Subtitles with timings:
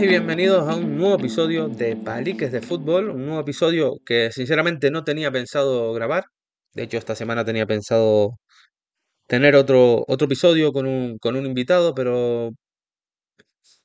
[0.00, 4.90] Y bienvenidos a un nuevo episodio de Paliques de Fútbol, un nuevo episodio que sinceramente
[4.90, 6.24] no tenía pensado grabar.
[6.74, 8.38] De hecho, esta semana tenía pensado
[9.26, 12.54] tener otro, otro episodio con un, con un invitado, pero al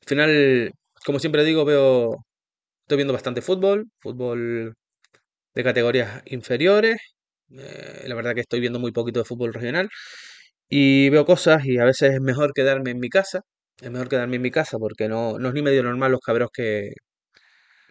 [0.05, 0.71] final,
[1.05, 2.25] como siempre digo, veo,
[2.83, 4.75] estoy viendo bastante fútbol, fútbol
[5.55, 6.97] de categorías inferiores.
[7.51, 9.89] Eh, la verdad que estoy viendo muy poquito de fútbol regional
[10.69, 13.41] y veo cosas y a veces es mejor quedarme en mi casa
[13.81, 16.49] es mejor quedarme en mi casa porque no, no es ni medio normal los cabros
[16.53, 16.91] que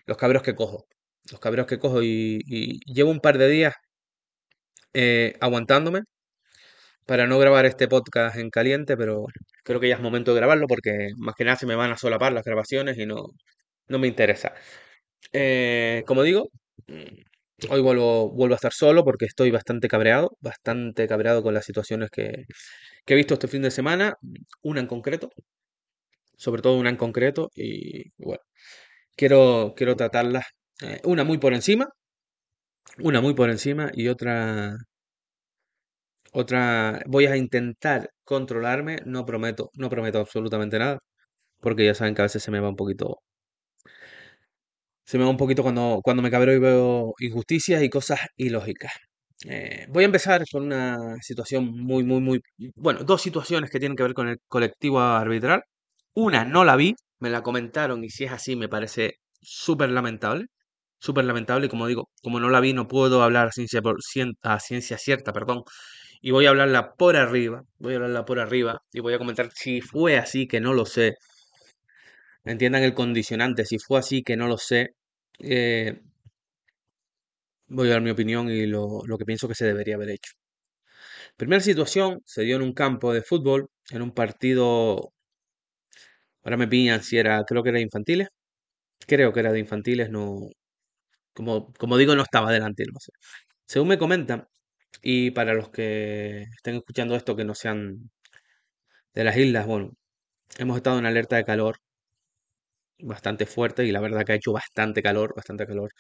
[0.06, 0.86] los cabros que cojo.
[1.30, 3.74] Los cabros que cojo y, llevo un par de días
[4.94, 6.02] eh, aguantándome
[7.06, 9.26] para no grabar este podcast en caliente, pero
[9.64, 11.96] creo que ya es momento de grabarlo porque más que nada se me van a
[11.96, 13.26] solapar las grabaciones y no,
[13.88, 14.54] no me interesa.
[15.32, 16.50] Eh, como digo,
[16.88, 21.64] mm, hoy vuelvo, vuelvo a estar solo porque estoy bastante cabreado, bastante cabreado con las
[21.64, 22.44] situaciones que,
[23.04, 24.14] que he visto este fin de semana,
[24.62, 25.30] una en concreto,
[26.40, 28.42] sobre todo una en concreto, y bueno,
[29.16, 30.46] quiero, quiero tratarlas,
[30.82, 31.88] eh, una muy por encima,
[32.98, 34.76] una muy por encima y otra,
[36.32, 40.98] otra, voy a intentar controlarme, no prometo, no prometo absolutamente nada,
[41.60, 43.18] porque ya saben que a veces se me va un poquito,
[45.04, 48.92] se me va un poquito cuando, cuando me cabreo y veo injusticias y cosas ilógicas.
[49.48, 52.40] Eh, voy a empezar con una situación muy, muy, muy,
[52.76, 55.62] bueno, dos situaciones que tienen que ver con el colectivo arbitral
[56.14, 60.46] una no la vi, me la comentaron y si es así me parece súper lamentable.
[60.98, 63.98] Súper lamentable y como digo, como no la vi no puedo hablar a ciencia, por,
[64.42, 65.62] a ciencia cierta, perdón.
[66.20, 69.50] Y voy a hablarla por arriba, voy a hablarla por arriba y voy a comentar
[69.54, 71.16] si fue así, que no lo sé.
[72.44, 74.94] Entiendan el condicionante, si fue así, que no lo sé.
[75.38, 76.00] Eh,
[77.68, 80.32] voy a dar mi opinión y lo, lo que pienso que se debería haber hecho.
[81.36, 85.12] Primera situación se dio en un campo de fútbol, en un partido
[86.44, 88.28] Ahora me pillan si era, creo que era de infantiles.
[89.06, 90.48] Creo que era de infantiles, no.
[91.34, 93.12] Como, como digo, no estaba delante, no sé.
[93.66, 94.48] Según me comentan,
[95.02, 98.10] y para los que estén escuchando esto que no sean
[99.14, 99.92] de las islas, bueno,
[100.58, 101.78] hemos estado en alerta de calor
[103.02, 105.90] bastante fuerte y la verdad que ha hecho bastante calor, bastante calor,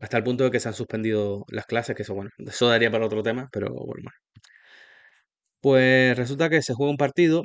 [0.00, 2.90] hasta el punto de que se han suspendido las clases, que eso, bueno, eso daría
[2.90, 4.10] para otro tema, pero bueno.
[5.62, 7.44] Pues resulta que se juega un partido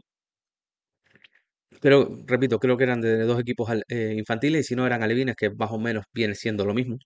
[1.82, 5.36] pero, repito, creo que eran de dos equipos eh, infantiles y si no eran alevines,
[5.36, 6.98] que más o menos viene siendo lo mismo.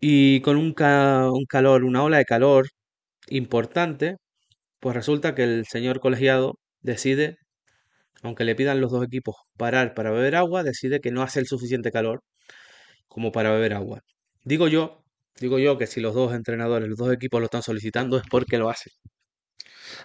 [0.00, 2.68] Y con un, un calor, una ola de calor
[3.28, 4.16] importante,
[4.80, 7.38] pues resulta que el señor colegiado decide,
[8.22, 11.46] aunque le pidan los dos equipos parar para beber agua, decide que no hace el
[11.46, 12.22] suficiente calor
[13.08, 14.02] como para beber agua.
[14.44, 15.04] Digo yo,
[15.40, 18.58] digo yo que si los dos entrenadores, los dos equipos lo están solicitando es porque
[18.58, 18.92] lo hacen.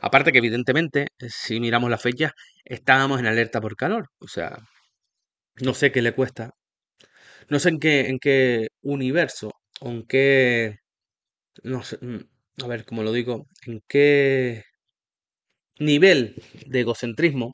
[0.02, 2.34] Aparte que evidentemente, si miramos la fecha,
[2.66, 4.10] estábamos en alerta por calor.
[4.20, 4.58] O sea,
[5.62, 6.52] no sé qué le cuesta.
[7.50, 9.52] No sé en qué, en qué universo
[9.82, 10.78] o en qué...
[11.64, 14.64] No sé, mm, a ver, cómo lo digo, en qué
[15.80, 16.36] nivel
[16.68, 17.52] de egocentrismo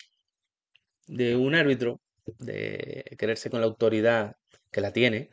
[1.08, 2.00] de un árbitro,
[2.40, 4.36] de quererse con la autoridad
[4.72, 5.30] que la tiene,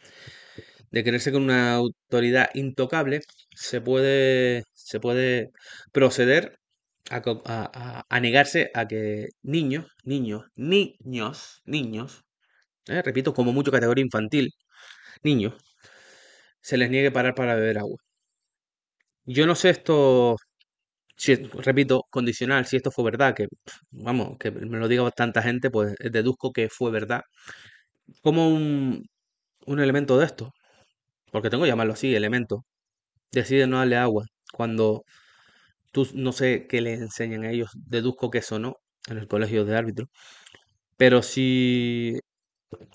[0.92, 3.22] de quererse con una autoridad intocable,
[3.54, 5.53] se puede, se puede
[5.92, 6.59] proceder
[7.10, 12.24] a, negarse a que niños, niños, niños, niños,
[12.88, 14.52] eh, repito, como mucho categoría infantil,
[15.22, 15.54] niños,
[16.60, 17.98] se les niegue parar para beber agua.
[19.24, 20.36] Yo no sé esto,
[21.16, 23.47] si, repito, condicional, si esto fue verdad, que
[23.91, 27.22] vamos, que me lo diga tanta gente, pues deduzco que fue verdad.
[28.22, 29.04] Como un,
[29.66, 30.53] un elemento de esto,
[31.33, 32.65] porque tengo que llamarlo así, elemento,
[33.33, 35.04] decide no darle agua cuando
[35.92, 38.76] Tú no sé qué les enseñan a ellos, deduzco que eso no,
[39.08, 40.08] en el colegio de árbitros.
[40.96, 42.18] Pero si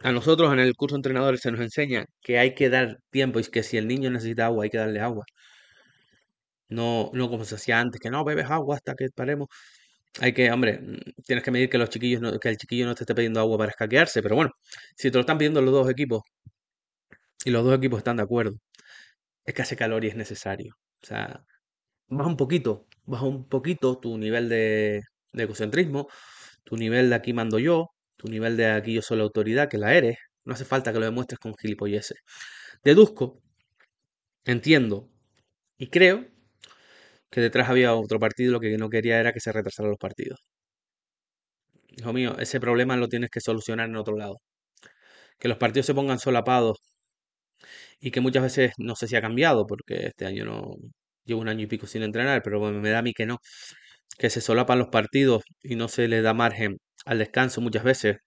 [0.03, 3.39] a nosotros en el curso de entrenadores se nos enseña que hay que dar tiempo
[3.39, 5.25] y que si el niño necesita agua hay que darle agua.
[6.69, 9.47] No, no como se hacía antes, que no bebes agua hasta que paremos.
[10.21, 13.03] Hay que, hombre, mm, tienes que medir que los chiquillos que el chiquillo no te
[13.03, 14.51] esté pidiendo agua para escaquearse, pero bueno,
[14.97, 16.23] si te lo están pidiendo los dos equipos
[17.45, 18.57] y los dos equipos están de acuerdo,
[19.45, 20.75] es que hace calor y es necesario.
[21.03, 21.43] O sea,
[22.07, 25.01] baja un poquito, baja un poquito tu nivel de,
[25.33, 26.07] egocentrismo,
[26.63, 29.77] tu nivel de aquí mando yo, tu nivel de aquí yo soy la autoridad, que
[29.77, 32.19] la eres, no hace falta que lo demuestres con gilipolleces.
[32.83, 33.41] Deduzco,
[34.45, 35.09] entiendo
[35.77, 36.27] y creo
[37.29, 40.39] que detrás había otro partido lo que no quería era que se retrasaran los partidos.
[41.97, 44.41] Hijo mío, ese problema lo tienes que solucionar en otro lado.
[45.39, 46.77] Que los partidos se pongan solapados
[47.99, 50.75] y que muchas veces no sé si ha cambiado, porque este año no
[51.25, 53.39] llevo un año y pico sin entrenar, pero me da a mí que no,
[54.17, 58.17] que se solapan los partidos y no se le da margen al descanso muchas veces,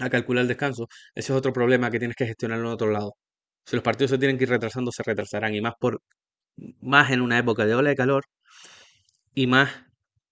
[0.00, 3.14] a calcular el descanso, ese es otro problema que tienes que gestionar en otro lado.
[3.66, 6.00] Si los partidos se tienen que ir retrasando, se retrasarán, y más por
[6.80, 8.24] más en una época de ola de calor,
[9.34, 9.70] y más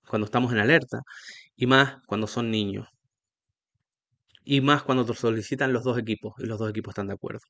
[0.09, 1.01] cuando estamos en alerta,
[1.57, 2.89] y más cuando son niños,
[4.45, 7.41] y más cuando te solicitan los dos equipos, y los dos equipos están de acuerdo.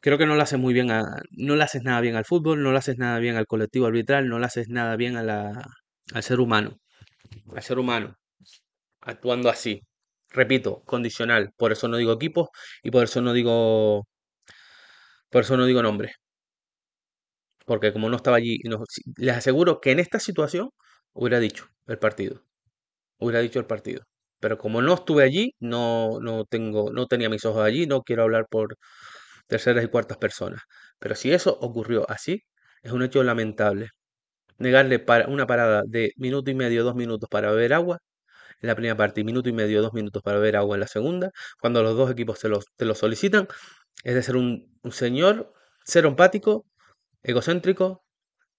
[0.00, 1.02] Creo que no lo haces muy bien, a,
[1.32, 4.28] no le haces nada bien al fútbol, no le haces nada bien al colectivo arbitral,
[4.28, 5.62] no le haces nada bien a la,
[6.14, 6.78] al ser humano,
[7.54, 8.16] al ser humano,
[9.02, 9.82] actuando así.
[10.30, 11.50] Repito, condicional.
[11.56, 12.48] Por eso no digo equipos
[12.82, 14.06] y por eso no digo,
[15.30, 16.12] por eso no digo nombre.
[17.66, 18.58] Porque como no estaba allí,
[19.16, 20.70] les aseguro que en esta situación
[21.12, 22.42] hubiera dicho el partido,
[23.18, 24.04] hubiera dicho el partido.
[24.40, 28.24] Pero como no estuve allí, no, no tengo, no tenía mis ojos allí, no quiero
[28.24, 28.76] hablar por
[29.50, 30.62] terceras y cuartas personas.
[30.98, 32.44] Pero si eso ocurrió así,
[32.82, 33.90] es un hecho lamentable.
[34.58, 37.98] Negarle una parada de minuto y medio, dos minutos para beber agua
[38.62, 40.86] en la primera parte y minuto y medio, dos minutos para beber agua en la
[40.88, 41.30] segunda,
[41.60, 42.48] cuando los dos equipos te
[42.84, 43.48] lo, solicitan,
[44.04, 45.52] es de ser un, un señor,
[45.84, 46.66] ser empático,
[47.22, 48.04] egocéntrico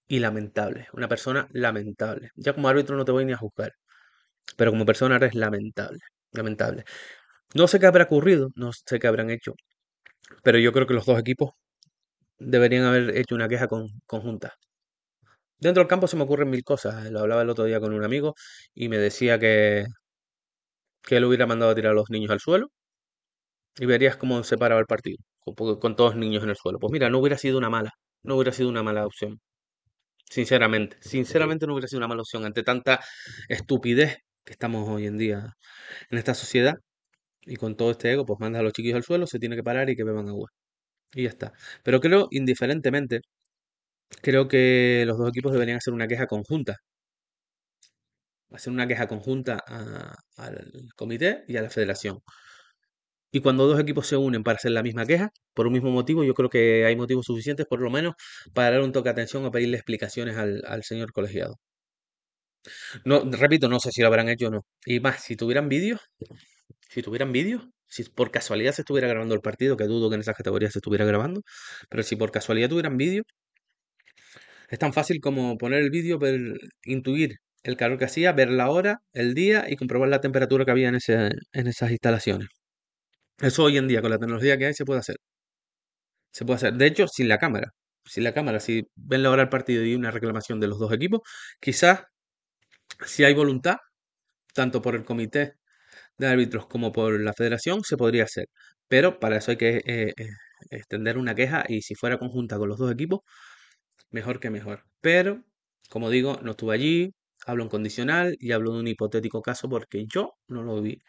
[0.07, 0.87] y lamentable.
[0.93, 2.31] Una persona lamentable.
[2.35, 3.73] Ya como árbitro no te voy ni a juzgar,
[4.57, 5.99] pero como persona eres lamentable.
[6.31, 6.85] Lamentable.
[7.55, 9.53] No sé qué habrá ocurrido, no sé qué habrán hecho,
[10.43, 11.51] pero yo creo que los dos equipos
[12.39, 13.67] deberían haber hecho una queja
[14.07, 14.55] conjunta.
[15.59, 17.09] Dentro del campo se me ocurren mil cosas.
[17.11, 18.33] Lo hablaba el otro día con un amigo
[18.73, 19.85] y me decía que,
[21.03, 22.71] que él hubiera mandado a tirar a los niños al suelo
[23.79, 26.79] y verías cómo se paraba el partido con, con todos los niños en el suelo.
[26.79, 27.91] Pues mira, no hubiera sido una mala,
[28.23, 29.39] no hubiera sido una mala opción.
[30.29, 33.01] Sinceramente, sinceramente no hubiera sido una mala opción ante tanta
[33.49, 35.55] estupidez que estamos hoy en día
[36.11, 36.75] en esta sociedad
[37.45, 39.63] y con todo este ego, pues manda a los chiquillos al suelo, se tiene que
[39.63, 40.49] parar y que beban agua.
[41.13, 41.53] Y ya está.
[41.83, 43.21] Pero creo, indiferentemente,
[44.21, 46.77] creo que los dos equipos deberían hacer una queja conjunta.
[48.51, 49.59] Hacer una queja conjunta
[50.37, 52.19] al comité y a la federación.
[53.33, 56.23] Y cuando dos equipos se unen para hacer la misma queja, por un mismo motivo,
[56.23, 58.13] yo creo que hay motivos suficientes, por lo menos,
[58.53, 61.57] para dar un toque de atención o pedirle explicaciones al, al señor colegiado.
[63.05, 64.65] No, repito, no sé si lo habrán hecho o no.
[64.85, 65.99] Y más, si tuvieran vídeos,
[66.91, 70.21] si tuvieran vídeos, si por casualidad se estuviera grabando el partido, que dudo que en
[70.21, 71.41] esas categorías se estuviera grabando,
[71.89, 73.23] pero si por casualidad tuvieran vídeo,
[74.69, 76.19] es tan fácil como poner el vídeo,
[76.85, 80.71] intuir el calor que hacía, ver la hora, el día y comprobar la temperatura que
[80.71, 80.97] había en,
[81.53, 82.49] en esas instalaciones.
[83.39, 85.17] Eso hoy en día, con la tecnología que hay, se puede hacer.
[86.31, 86.73] Se puede hacer.
[86.73, 87.71] De hecho, sin la cámara.
[88.05, 90.91] Sin la cámara, si ven la hora del partido y una reclamación de los dos
[90.93, 91.21] equipos,
[91.59, 92.03] quizás
[93.05, 93.77] si hay voluntad,
[94.53, 95.53] tanto por el comité
[96.17, 98.47] de árbitros como por la federación, se podría hacer.
[98.87, 100.27] Pero para eso hay que eh, eh,
[100.71, 103.21] extender una queja y si fuera conjunta con los dos equipos,
[104.11, 104.85] mejor que mejor.
[105.01, 105.43] Pero,
[105.89, 107.13] como digo, no estuve allí,
[107.45, 111.01] hablo en condicional y hablo de un hipotético caso porque yo no lo vi.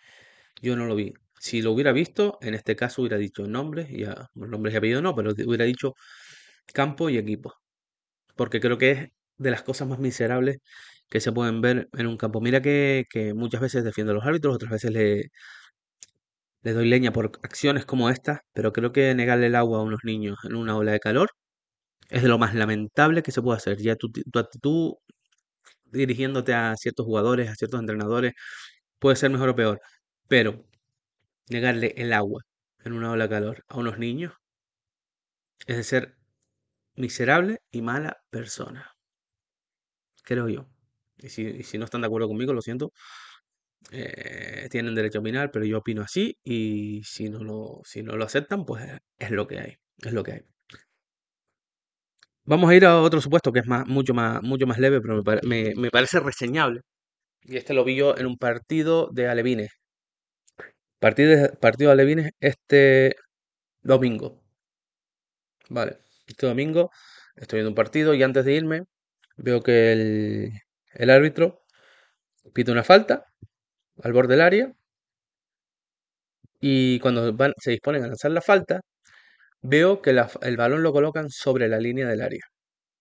[0.62, 1.14] Yo no lo vi.
[1.40, 5.02] Si lo hubiera visto, en este caso hubiera dicho nombres, y a, nombres y apellidos
[5.02, 5.94] no, pero hubiera dicho
[6.74, 7.54] campo y equipo.
[8.36, 10.58] Porque creo que es de las cosas más miserables
[11.12, 12.40] que se pueden ver en un campo.
[12.40, 15.30] Mira que, muchas veces defiendo a los árbitros, otras veces le,
[16.62, 20.38] doy leña por acciones como estas, pero creo que negarle el agua a unos niños
[20.44, 21.30] en una ola de calor
[22.10, 23.78] es de lo más lamentable que se puede hacer.
[23.78, 24.94] Ya tu actitud
[25.86, 28.34] dirigiéndote a ciertos jugadores, a ciertos entrenadores,
[28.98, 29.80] puede ser mejor o peor.
[30.28, 30.66] Pero
[31.50, 32.42] negarle el agua
[32.84, 34.34] en una ola de calor a unos niños
[35.66, 36.16] es de ser
[36.96, 38.92] miserable y mala persona.
[40.24, 40.66] Creo yo.
[41.18, 42.92] Y si, no están de acuerdo conmigo, lo siento.
[43.90, 48.16] Eh, tienen derecho a opinar, pero yo opino así y si no lo, si no
[48.16, 48.84] lo aceptan, pues
[49.18, 49.76] es lo que hay.
[49.98, 50.42] Es lo que hay.
[52.44, 55.22] Vamos a ir a otro supuesto que es más, mucho, más, mucho más leve, pero
[55.44, 56.80] me, me, parece reseñable.
[57.42, 59.70] Y este lo vi yo en un partido de Alevines.
[60.98, 63.16] Partido de, partido de Alevines este
[63.82, 64.42] domingo.
[65.68, 66.90] Vale, este domingo
[67.36, 68.82] estoy viendo un partido y antes de irme
[69.36, 70.52] veo que el,
[70.94, 71.62] el árbitro
[72.54, 73.26] pide una falta
[74.02, 74.72] al borde del área
[76.60, 78.80] y cuando se disponen a lanzar la falta,
[79.62, 80.10] veo que
[80.42, 82.42] el balón lo colocan sobre la línea del área.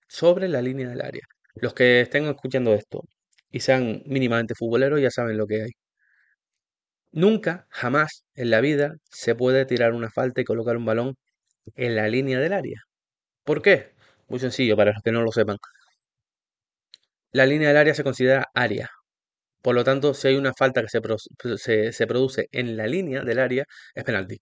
[0.07, 1.23] Sobre la línea del área.
[1.55, 3.01] Los que estén escuchando esto
[3.51, 5.71] y sean mínimamente futboleros ya saben lo que hay.
[7.13, 11.15] Nunca, jamás en la vida se puede tirar una falta y colocar un balón
[11.75, 12.81] en la línea del área.
[13.45, 13.93] ¿Por qué?
[14.29, 15.57] Muy sencillo, para los que no lo sepan.
[17.31, 18.89] La línea del área se considera área.
[19.61, 20.89] Por lo tanto, si hay una falta que
[21.57, 24.41] se, se, produce en la línea del área, es penalti.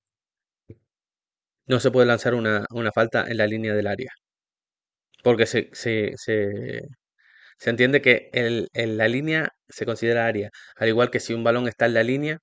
[1.68, 4.12] No se puede lanzar una, falta en la línea del área.
[5.24, 10.50] Porque se, se, se entiende que en la línea se considera área.
[10.78, 12.40] Al igual que si un balón está en la línea,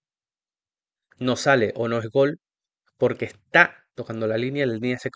[1.18, 2.38] no sale o no es gol
[2.98, 5.10] porque está tocando la línea, la línea se,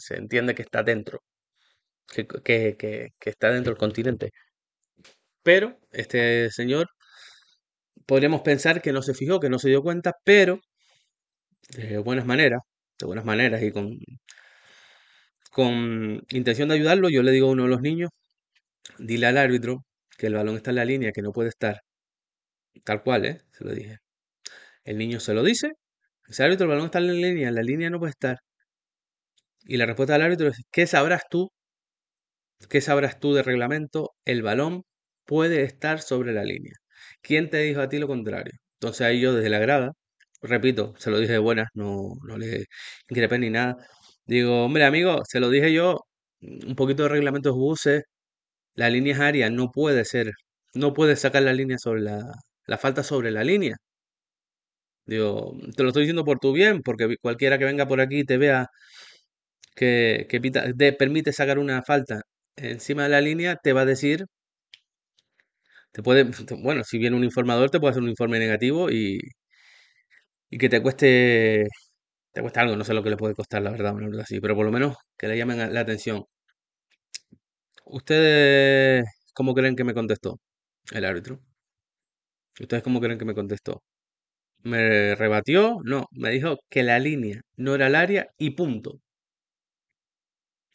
[0.00, 1.22] se, entiende que está dentro,
[2.08, 4.32] que, que, está dentro del continente.
[5.44, 6.88] Pero este señor,
[8.06, 10.60] podríamos pensar que no se fijó, que no se dio cuenta, pero
[11.76, 12.60] de buenas maneras,
[12.98, 13.90] de buenas maneras y con,
[15.50, 18.10] con intención de ayudarlo, yo le digo a uno de los niños,
[18.98, 19.84] dile al árbitro
[20.18, 21.80] que el balón está en la línea, que no puede estar.
[22.84, 23.42] Tal cual, ¿eh?
[23.52, 23.98] Se lo dije.
[24.84, 25.72] El niño se lo dice,
[26.28, 28.38] ese árbitro, el balón está en la línea, en la línea no puede estar.
[29.66, 31.50] Y la respuesta del árbitro es, ¿qué sabrás tú?
[32.68, 34.12] ¿Qué sabrás tú de reglamento?
[34.24, 34.84] El balón
[35.24, 36.74] puede estar sobre la línea.
[37.22, 38.52] ¿Quién te dijo a ti lo contrario?
[38.74, 39.92] Entonces ahí yo desde la grada,
[40.42, 42.66] repito, se lo dije de buenas, no, no le
[43.08, 43.76] increpé ni nada.
[44.26, 46.00] Digo, hombre amigo, se lo dije yo,
[46.40, 48.02] un poquito de reglamento de buses,
[48.74, 50.32] la línea es no puede ser,
[50.74, 52.32] no puedes sacar la línea sobre la,
[52.66, 53.76] la falta sobre la línea.
[55.06, 58.24] Digo, te lo estoy diciendo por tu bien, porque cualquiera que venga por aquí y
[58.24, 58.68] te vea
[59.74, 62.22] que, que permite sacar una falta
[62.56, 64.26] encima de la línea, te va a decir,
[65.94, 66.26] te puede,
[66.62, 69.20] bueno, si viene un informador, te puede hacer un informe negativo y,
[70.50, 71.66] y que te cueste,
[72.32, 74.56] te cueste algo, no sé lo que le puede costar, la verdad, una así, pero
[74.56, 76.24] por lo menos que le llamen la atención.
[77.86, 80.38] ¿Ustedes cómo creen que me contestó
[80.92, 81.40] el árbitro?
[82.60, 83.82] ¿Ustedes cómo creen que me contestó?
[84.64, 85.80] ¿Me rebatió?
[85.84, 89.00] No, me dijo que la línea no era el área y punto.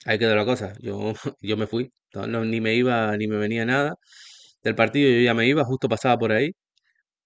[0.05, 0.73] Ahí quedó la cosa.
[0.79, 1.91] Yo, yo me fui.
[2.45, 3.95] ni me iba ni me venía nada
[4.63, 5.09] del partido.
[5.11, 6.51] Yo ya me iba, justo pasaba por ahí.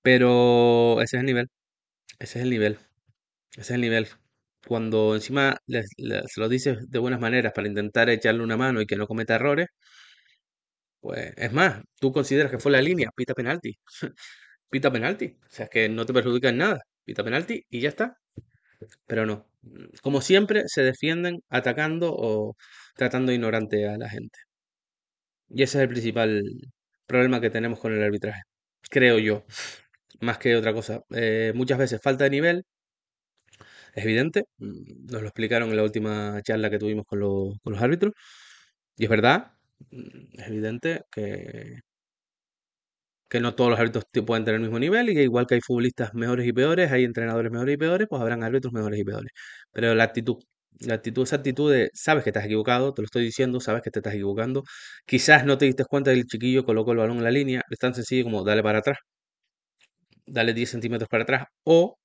[0.02, 1.48] Pero ese es el nivel.
[2.20, 2.80] Ese es el nivel.
[3.54, 4.08] Ese es el nivel.
[4.68, 8.96] Cuando encima se lo dices de buenas maneras para intentar echarle una mano y que
[8.98, 9.68] no cometa errores,
[11.02, 13.78] pues es más, tú consideras que fue la línea, pita penalti.
[14.70, 15.38] pita penalti.
[15.44, 16.82] O sea, es que no te perjudica en nada.
[17.06, 18.18] Pita penalti y ya está.
[19.08, 19.48] Pero no.
[20.02, 22.56] Como siempre, se defienden atacando o
[22.96, 24.40] tratando ignorante a la gente.
[25.50, 26.42] Y ese es el principal
[27.08, 28.42] problema que tenemos con el arbitraje.
[28.90, 29.46] Creo yo.
[30.22, 31.04] Más que otra cosa.
[31.12, 32.66] Eh, muchas veces falta de nivel.
[33.94, 34.46] Es evidente.
[34.58, 37.20] Mm, nos lo explicaron en la última charla que tuvimos con,
[37.64, 38.14] con los árbitros.
[38.98, 39.54] Y es verdad.
[39.92, 41.80] Mm, es evidente que
[43.30, 45.62] que no todos los árbitros pueden tener el mismo nivel y que igual que hay
[45.62, 49.32] futbolistas mejores y peores, hay entrenadores mejores y peores, pues habrán árbitros mejores y peores.
[49.72, 50.38] Pero la actitud,
[50.80, 53.92] la actitud, esa actitud de sabes que estás equivocado, te lo estoy diciendo, sabes que
[53.92, 54.64] te estás equivocando.
[55.06, 57.80] Quizás no te diste cuenta que el chiquillo colocó el balón en la línea, es
[57.80, 58.98] tan sencillo como dale para atrás,
[60.26, 61.98] dale 10 centímetros para atrás, o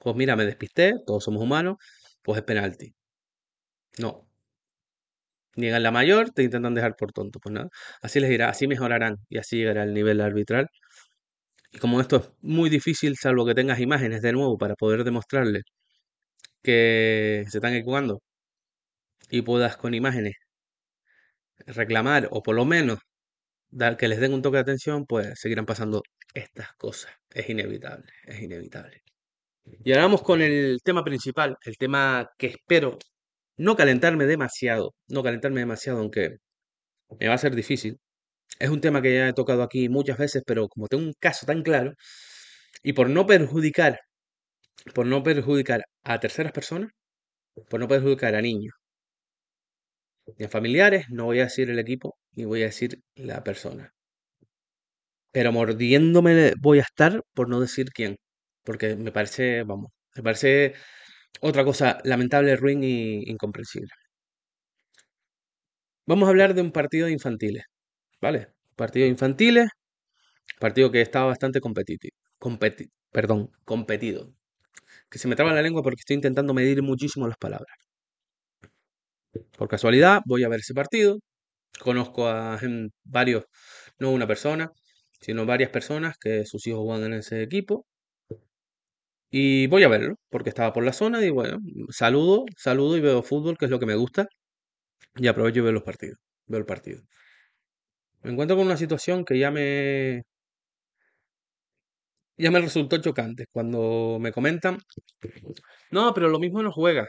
[0.00, 1.76] pues mira, me despisté, todos somos humanos,
[2.22, 2.94] pues es penalti.
[3.98, 4.26] No,
[5.56, 7.40] Llegan la mayor, te intentan dejar por tonto.
[7.40, 7.68] Pues nada,
[8.02, 10.68] así les irá, así mejorarán y así llegará el nivel arbitral.
[11.72, 15.62] Y como esto es muy difícil, salvo que tengas imágenes de nuevo para poder demostrarles
[16.66, 18.20] que se están equivocando
[19.30, 20.34] y puedas con imágenes
[21.66, 22.98] reclamar o por lo menos
[23.70, 26.02] dar que les den un toque de atención, pues seguirán pasando
[26.34, 27.12] estas cosas.
[27.30, 29.02] Es inevitable, es inevitable.
[29.84, 32.98] Y ahora vamos con el tema principal, el tema que espero
[33.58, 36.36] no calentarme demasiado, no calentarme demasiado, aunque
[37.20, 37.98] me va a ser difícil.
[38.58, 41.46] Es un tema que ya he tocado aquí muchas veces, pero como tengo un caso
[41.46, 41.94] tan claro,
[42.82, 44.00] y por no perjudicar,
[44.94, 46.90] por no perjudicar a terceras personas,
[47.70, 48.74] por no perjudicar a niños
[50.38, 53.92] ni a familiares, no voy a decir el equipo, ni voy a decir la persona.
[55.32, 58.16] Pero mordiéndome voy a estar por no decir quién,
[58.64, 60.74] porque me parece, vamos, me parece
[61.40, 63.90] otra cosa lamentable, ruin e incomprensible.
[66.06, 67.64] Vamos a hablar de un partido de infantiles,
[68.20, 68.48] ¿vale?
[68.76, 69.68] Partido de infantiles,
[70.60, 72.16] partido que estaba bastante competitivo,
[73.12, 74.32] perdón, competido.
[75.10, 77.76] Que se me traba la lengua porque estoy intentando medir muchísimo las palabras.
[79.58, 81.18] Por casualidad, voy a ver ese partido.
[81.80, 82.58] Conozco a
[83.04, 83.44] varios,
[83.98, 84.72] no una persona,
[85.20, 87.86] sino varias personas que sus hijos juegan en ese equipo.
[89.30, 91.58] Y voy a verlo, porque estaba por la zona y bueno,
[91.90, 94.28] saludo, saludo y veo fútbol, que es lo que me gusta.
[95.16, 96.18] Y aprovecho y veo los partidos.
[96.46, 97.02] Veo el partido.
[98.22, 100.22] Me encuentro con una situación que ya me.
[102.36, 104.78] Ya me resultó chocante cuando me comentan,
[105.90, 107.08] no, pero lo mismo no juega,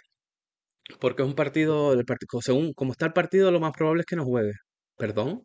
[0.99, 4.05] porque es un partido, del partido, según como está el partido, lo más probable es
[4.05, 4.53] que no juegue.
[4.97, 5.43] ¿Perdón?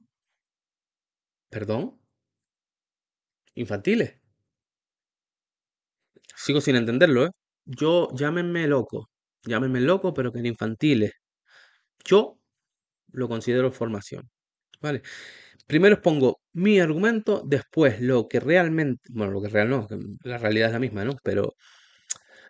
[1.50, 2.00] ¿Perdón?
[3.54, 4.18] ¿Infantiles?
[6.36, 7.30] Sigo sin entenderlo, ¿eh?
[7.64, 9.08] Yo, llámenme loco,
[9.44, 11.12] llámenme loco, pero que en infantiles,
[12.04, 12.38] yo
[13.12, 14.30] lo considero formación,
[14.80, 15.02] ¿vale?
[15.66, 19.88] Primero expongo mi argumento, después lo que realmente, bueno, lo que real no,
[20.22, 21.16] la realidad es la misma, ¿no?
[21.22, 21.54] Pero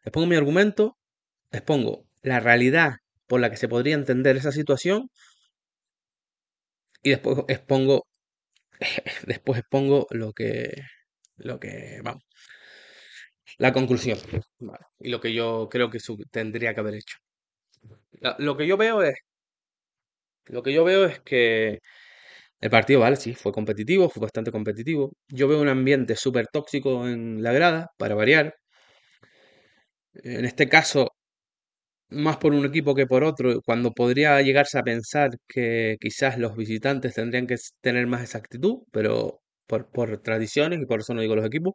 [0.04, 0.97] expongo mi argumento,
[1.50, 5.09] expongo la realidad por la que se podría entender esa situación
[7.02, 8.07] y después expongo
[9.26, 10.83] después expongo lo que
[11.37, 12.25] lo que vamos
[13.59, 14.19] la conclusión
[14.99, 15.99] y lo que yo creo que
[16.31, 17.19] tendría que haber hecho
[18.38, 19.14] lo que yo veo es
[20.47, 21.81] lo que yo veo es que
[22.62, 27.07] el partido vale sí fue competitivo fue bastante competitivo yo veo un ambiente súper tóxico
[27.09, 28.54] en la grada para variar
[30.14, 31.09] en este caso
[32.11, 36.57] más por un equipo que por otro, cuando podría llegarse a pensar que quizás los
[36.57, 41.23] visitantes tendrían que tener más esa actitud, pero por, por tradiciones, y por eso no
[41.23, 41.75] digo los equipos,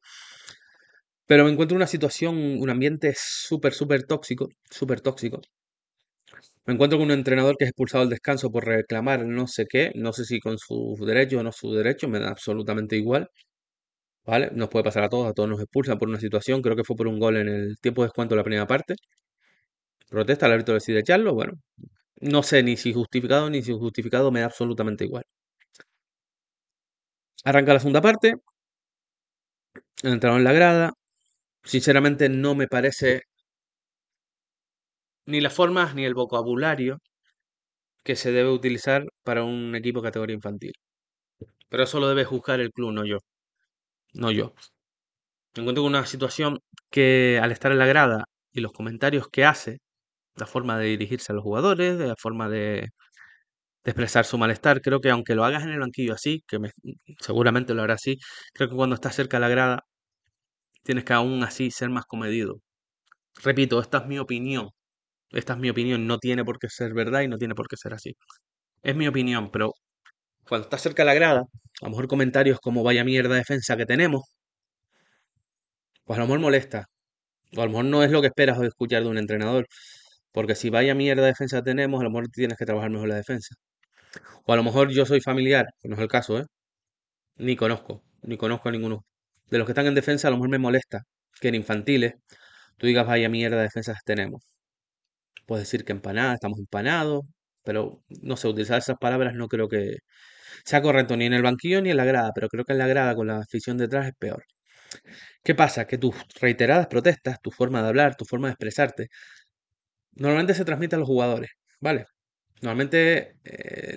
[1.26, 5.42] pero me encuentro una situación, un ambiente súper, súper tóxico, súper tóxico.
[6.68, 9.92] Me encuentro con un entrenador que es expulsado al descanso por reclamar no sé qué,
[9.96, 13.30] no sé si con su derecho o no su derecho, me da absolutamente igual,
[14.26, 14.52] ¿vale?
[14.54, 16.96] Nos puede pasar a todos, a todos nos expulsan por una situación, creo que fue
[16.96, 18.96] por un gol en el tiempo de descuento de la primera parte.
[20.10, 21.54] Protesta, el árbitro decide echarlo, bueno,
[22.22, 25.26] No sé ni si justificado ni si justificado, me da absolutamente igual.
[27.46, 28.36] Arranca la segunda parte,
[30.04, 30.94] entraron en la grada.
[31.64, 33.24] Sinceramente no me parece
[35.28, 37.00] ni las formas ni el vocabulario
[38.04, 40.74] que se debe utilizar para un equipo categoría infantil.
[41.70, 43.20] Pero eso lo debe juzgar el club, no yo.
[44.14, 44.54] No yo.
[45.56, 46.60] Me encuentro con una situación
[46.92, 49.80] que al estar en la grada y los comentarios que hace,
[50.36, 52.90] la forma de dirigirse a los jugadores, la forma de,
[53.86, 56.72] de expresar su malestar, creo que aunque lo hagas en el banquillo así, que me-
[57.22, 58.18] seguramente lo hará así,
[58.54, 59.86] creo que cuando estás cerca de la grada
[60.84, 62.62] tienes que aún así ser más comedido.
[63.44, 64.70] Repito, esta es mi opinión.
[65.32, 66.08] Esta es mi opinión.
[66.08, 68.16] No tiene por qué ser verdad y no tiene por qué ser así.
[68.84, 69.74] Es mi opinión, pero
[70.48, 73.78] cuando estás cerca de la grada, a lo mejor comentarios como vaya mierda de defensa
[73.78, 74.24] que tenemos,
[76.06, 76.86] pues a lo mejor molesta.
[77.58, 79.68] O a lo mejor no es lo que esperas escuchar de un entrenador.
[80.34, 83.16] Porque si vaya mierda de defensa tenemos, a lo mejor tienes que trabajar mejor la
[83.16, 83.56] defensa.
[84.46, 86.46] O a lo mejor yo soy familiar, que no es el caso, ¿eh?
[87.38, 89.06] Ni conozco, ni conozco a ninguno.
[89.50, 91.04] De los que están en defensa, a lo mejor me molesta
[91.42, 92.16] que en infantiles
[92.78, 94.44] tú digas vaya mierda de defensas tenemos.
[95.48, 97.26] Puedes decir que empanada, estamos empanados,
[97.64, 99.98] pero no sé, utilizar esas palabras no creo que
[100.66, 102.88] sea correcto ni en el banquillo ni en la grada, pero creo que en la
[102.88, 104.44] grada con la afición detrás es peor.
[105.44, 105.88] ¿Qué pasa?
[105.88, 109.10] Que tus reiteradas protestas, tu forma de hablar, tu forma de expresarte,
[110.16, 112.06] normalmente se transmite a los jugadores, ¿vale?
[112.62, 113.96] Normalmente, eh,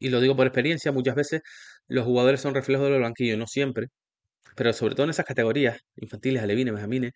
[0.00, 1.42] y lo digo por experiencia, muchas veces
[1.88, 3.88] los jugadores son reflejos del banquillo, no siempre,
[4.56, 7.12] pero sobre todo en esas categorías, infantiles, alevines, benjamines,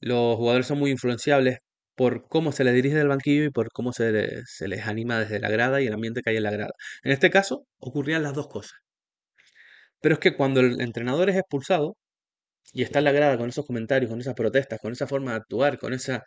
[0.00, 1.58] los jugadores son muy influenciables
[2.00, 5.18] por cómo se les dirige del banquillo y por cómo se, le- se les anima
[5.20, 6.72] desde la grada y el ambiente que hay en la grada.
[7.04, 8.78] En este caso, ocurrían las dos cosas.
[10.00, 11.96] Pero es que cuando el entrenador es expulsado
[12.74, 15.38] y está en la grada con esos comentarios, con esas protestas, con esa forma de
[15.38, 16.24] actuar, con esa,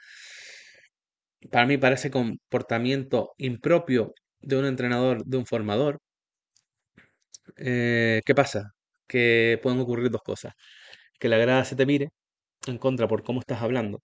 [1.51, 5.99] para mí parece comportamiento impropio de un entrenador, de un formador,
[7.57, 8.71] eh, ¿qué pasa?
[9.07, 10.53] Que pueden ocurrir dos cosas.
[11.19, 12.09] Que la grada se te mire
[12.67, 14.01] en contra por cómo estás hablando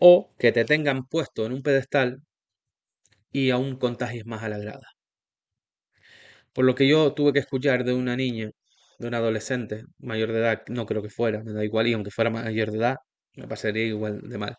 [0.00, 2.22] o que te tengan puesto en un pedestal
[3.32, 4.88] y aún contagies más a la grada.
[6.52, 8.50] Por lo que yo tuve que escuchar de una niña,
[8.98, 12.10] de una adolescente mayor de edad, no creo que fuera, me da igual, y aunque
[12.10, 12.96] fuera mayor de edad,
[13.36, 14.56] me pasaría igual de mal,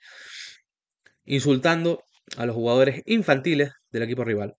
[1.25, 2.04] insultando
[2.38, 4.56] a los jugadores infantiles del equipo rival.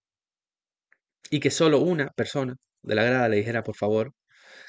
[1.31, 4.13] Y que solo una persona de la grada le dijera, por favor,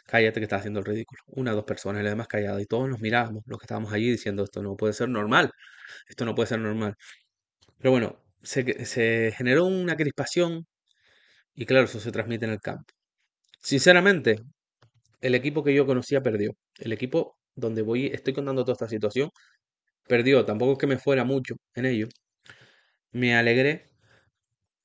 [0.06, 1.22] cállate que estás haciendo el ridículo.
[1.28, 2.62] Una dos personas, y las demás calladas.
[2.62, 5.52] Y todos nos mirábamos, los que estábamos allí, diciendo, esto no puede ser normal,
[6.08, 6.96] esto no puede ser normal.
[7.80, 10.68] Pero bueno, se, se generó una crispación
[11.56, 12.94] y claro, eso se transmite en el campo.
[13.62, 14.38] Sinceramente,
[15.22, 16.52] el equipo que yo conocía perdió.
[16.80, 19.30] El equipo donde voy, estoy contando toda esta situación,
[20.08, 20.46] perdió.
[20.46, 22.08] Tampoco es que me fuera mucho en ello.
[23.14, 23.90] Me alegré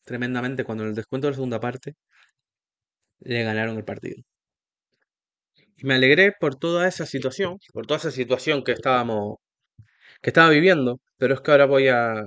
[0.05, 1.95] tremendamente cuando en el descuento de la segunda parte
[3.21, 4.23] le ganaron el partido.
[5.79, 9.37] Y me alegré por toda esa situación, por toda esa situación que estábamos,
[10.23, 12.25] que estaba viviendo, pero es que ahora voy a,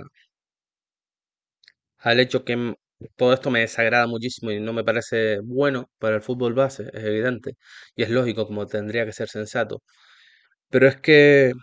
[1.99, 2.75] al hecho que
[3.15, 7.03] todo esto me desagrada muchísimo y no me parece bueno para el fútbol base, es
[7.03, 7.57] evidente.
[7.95, 9.81] Y es lógico, como tendría que ser sensato.
[10.69, 11.53] Pero es que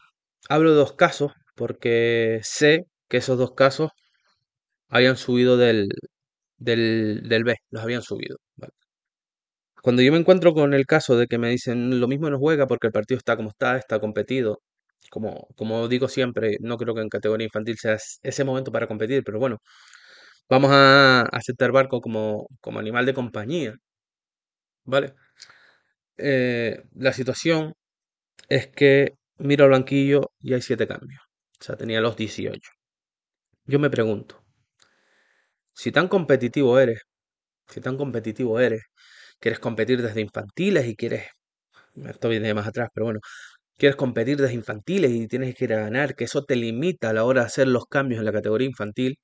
[0.51, 3.91] hablo de dos casos porque sé que esos dos casos
[4.89, 5.89] habían subido del,
[6.59, 8.39] del, del B, los habían subido.
[9.89, 12.67] Cuando yo me encuentro con el caso de que me dicen lo mismo no juega
[12.67, 14.61] porque el partido está como está, está competido,
[15.11, 19.25] como, como digo siempre, no creo que en categoría infantil sea ese momento para competir,
[19.25, 19.57] pero bueno,
[20.51, 23.75] vamos a aceptar barco como, como animal de compañía,
[24.85, 25.15] ¿vale?
[26.17, 27.75] Eh, la situación
[28.49, 31.23] es que miro al banquillo y hay siete cambios.
[31.61, 32.71] O sea, tenía los 18.
[33.67, 34.43] Yo me pregunto,
[35.73, 37.03] si tan competitivo eres,
[37.69, 38.83] si tan competitivo eres,
[39.41, 41.27] quieres competir desde infantiles y quieres,
[42.07, 43.21] esto viene más atrás, pero bueno,
[43.77, 47.13] quieres competir desde infantiles y tienes que ir a ganar, que eso te limita a
[47.15, 49.19] la hora de hacer los cambios en la categoría infantil.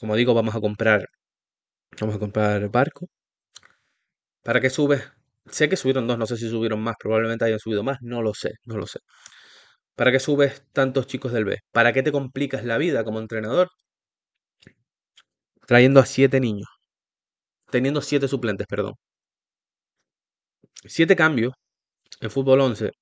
[0.00, 1.06] Como digo, vamos a comprar,
[2.00, 3.08] vamos a comprar barco.
[4.42, 5.02] ¿Para qué subes?
[5.46, 8.34] Sé que subieron dos, no sé si subieron más, probablemente hayan subido más, no lo
[8.34, 8.98] sé, no lo sé.
[9.96, 11.58] ¿Para qué subes tantos chicos del B?
[11.72, 13.68] ¿Para qué te complicas la vida como entrenador?
[15.68, 16.77] Trayendo a siete niños.
[17.70, 18.94] Teniendo siete suplentes, perdón.
[20.86, 21.52] Siete cambios
[22.20, 22.92] en fútbol 11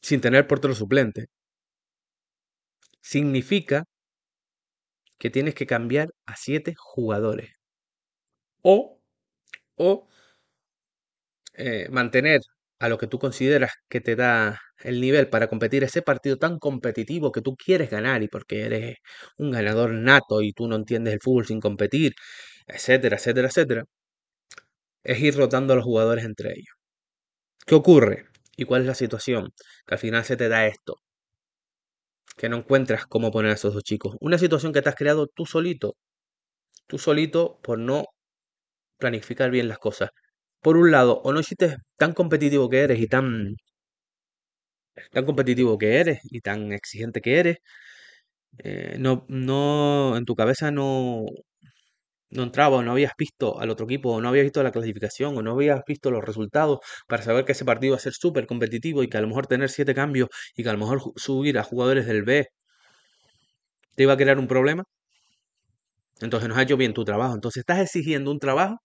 [0.00, 1.26] sin tener portero suplente
[3.00, 3.84] significa
[5.18, 7.50] que tienes que cambiar a siete jugadores.
[8.62, 9.00] O,
[9.76, 10.08] o
[11.54, 12.40] eh, mantener
[12.78, 16.58] a lo que tú consideras que te da el nivel para competir ese partido tan
[16.58, 18.96] competitivo que tú quieres ganar y porque eres
[19.38, 22.12] un ganador nato y tú no entiendes el fútbol sin competir,
[22.66, 23.84] etcétera, etcétera, etcétera,
[25.04, 26.74] es ir rotando a los jugadores entre ellos.
[27.66, 28.26] ¿Qué ocurre?
[28.56, 29.52] ¿Y cuál es la situación?
[29.86, 30.96] Que al final se te da esto.
[32.38, 34.16] Que no encuentras cómo poner a esos dos chicos.
[34.20, 35.96] Una situación que te has creado tú solito.
[36.88, 38.06] Tú solito por no
[38.98, 40.10] planificar bien las cosas.
[40.62, 43.56] Por un lado, o no hiciste tan competitivo que eres y tan
[45.12, 47.56] tan competitivo que eres y tan exigente que eres,
[48.58, 51.26] eh, no, no, en tu cabeza no,
[52.30, 55.36] no entraba o no habías visto al otro equipo o no habías visto la clasificación
[55.36, 58.46] o no habías visto los resultados para saber que ese partido iba a ser súper
[58.46, 61.58] competitivo y que a lo mejor tener siete cambios y que a lo mejor subir
[61.58, 62.48] a jugadores del B
[63.96, 64.84] te iba a crear un problema.
[66.20, 67.34] Entonces no has hecho bien tu trabajo.
[67.34, 68.76] Entonces estás exigiendo un trabajo,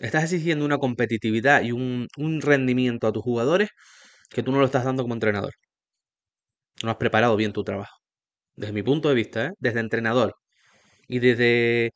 [0.00, 3.70] estás exigiendo una competitividad y un, un rendimiento a tus jugadores
[4.30, 5.54] que tú no lo estás dando como entrenador.
[6.82, 7.96] No has preparado bien tu trabajo.
[8.56, 9.50] Desde mi punto de vista, ¿eh?
[9.58, 10.34] desde entrenador.
[11.08, 11.92] Y desde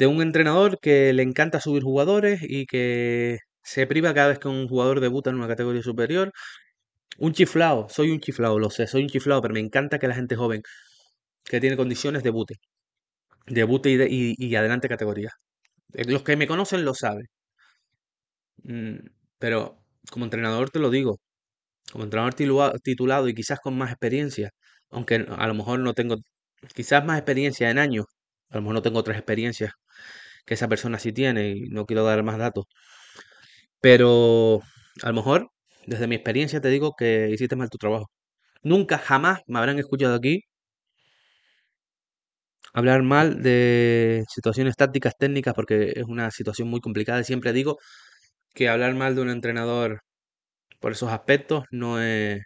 [0.00, 4.48] de un entrenador que le encanta subir jugadores y que se priva cada vez que
[4.48, 6.32] un jugador debuta en una categoría superior.
[7.18, 10.14] Un chiflado, soy un chiflado, lo sé, soy un chiflado, pero me encanta que la
[10.14, 10.62] gente joven
[11.44, 12.56] que tiene condiciones debute.
[13.46, 15.30] Debute y, y, adelante categoría.
[15.94, 17.26] Eh, los que me conocen lo saben.
[18.62, 18.96] Mm,
[19.38, 21.18] pero como entrenador te lo digo,
[21.92, 22.34] como entrenador
[22.82, 24.50] titulado y quizás con más experiencia,
[24.90, 26.16] aunque a lo mejor no tengo,
[26.74, 28.06] quizás más experiencia en años,
[28.50, 29.72] a lo mejor no tengo otras experiencias
[30.46, 32.66] que esa persona sí tiene y no quiero dar más datos.
[33.80, 34.60] Pero
[35.02, 35.50] a lo mejor,
[35.86, 38.10] desde mi experiencia, te digo que hiciste mal tu trabajo.
[38.62, 40.42] Nunca, jamás me habrán escuchado aquí
[42.72, 47.24] hablar mal de situaciones tácticas técnicas porque es una situación muy complicada.
[47.24, 47.78] Siempre digo
[48.54, 50.02] que hablar mal de un entrenador
[50.80, 52.42] por esos aspectos no es,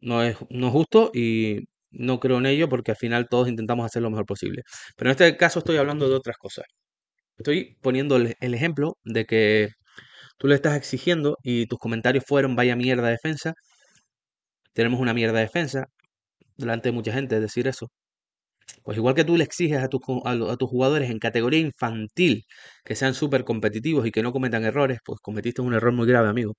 [0.00, 1.66] no es, no es justo y
[1.98, 4.62] no creo en ello porque al final todos intentamos hacer lo mejor posible.
[4.96, 6.66] Pero en este caso estoy hablando de otras cosas.
[7.38, 9.70] Estoy poniendo el ejemplo de que
[10.38, 13.54] tú le estás exigiendo y tus comentarios fueron vaya mierda defensa.
[14.72, 15.86] Tenemos una mierda defensa
[16.56, 17.88] delante de mucha gente decir eso.
[18.84, 22.44] Pues igual que tú le exiges a tus, a, tus jugadores en categoría infantil
[22.84, 26.28] que sean súper competitivos y que no cometan errores, pues cometiste un error muy grave,
[26.28, 26.54] amigo.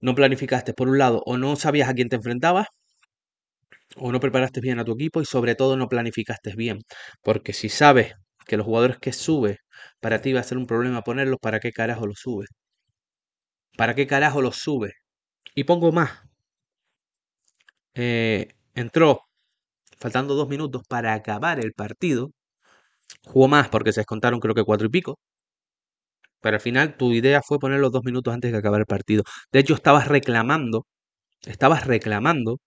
[0.00, 2.66] No planificaste por un lado o no sabías a quién te enfrentabas
[3.96, 6.80] o no preparaste bien a tu equipo y sobre todo no planificaste bien.
[7.22, 8.14] Porque si sabes
[8.46, 9.58] que los jugadores que subes
[10.00, 12.48] para ti va a ser un problema ponerlos, ¿para qué carajo los subes?
[13.76, 14.94] ¿Para qué carajo los subes?
[15.54, 16.10] Y pongo más.
[17.94, 19.22] Eh, entró
[19.98, 22.32] faltando dos minutos para acabar el partido.
[23.24, 25.18] Jugó más porque se descontaron creo que cuatro y pico.
[26.40, 29.22] Pero al final tu idea fue ponerlos dos minutos antes de acabar el partido.
[29.52, 30.86] De hecho, estabas reclamando,
[31.46, 32.58] estabas reclamando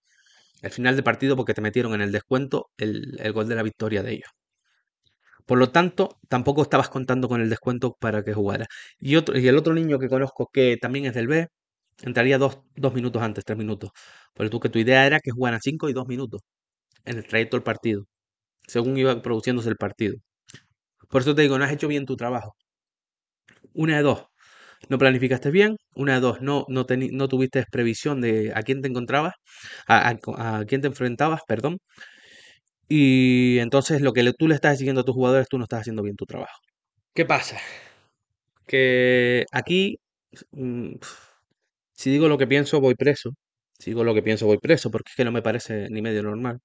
[0.66, 3.62] el final del partido porque te metieron en el descuento el, el gol de la
[3.62, 4.30] victoria de ellos.
[5.46, 8.66] Por lo tanto, tampoco estabas contando con el descuento para que jugara.
[8.98, 11.48] Y, otro, y el otro niño que conozco que también es del B,
[12.02, 13.90] entraría dos, dos minutos antes, tres minutos.
[14.34, 16.40] Porque tú que tu idea era que jugaran cinco y dos minutos
[17.04, 18.06] en el trayecto del partido.
[18.68, 20.16] según iba produciéndose el partido.
[21.10, 22.56] Por eso te digo, no has hecho bien tu trabajo.
[23.74, 24.26] Una de dos,
[24.88, 25.76] no planificaste bien.
[25.94, 29.34] Una de dos, no, no, no tuviste previsión de a quién te encontrabas,
[29.88, 31.78] a, a, quién te enfrentabas, perdón.
[32.88, 36.02] Y entonces lo que tú le estás exigiendo a tus jugadores, tú no estás haciendo
[36.02, 36.60] bien tu trabajo.
[37.14, 37.58] ¿Qué pasa?
[38.66, 39.98] Que aquí,
[40.52, 40.94] mm,
[41.94, 43.30] si digo lo que pienso, voy preso.
[43.78, 46.22] Si digo lo que pienso, voy preso, porque es que no me parece ni medio
[46.22, 46.60] normal.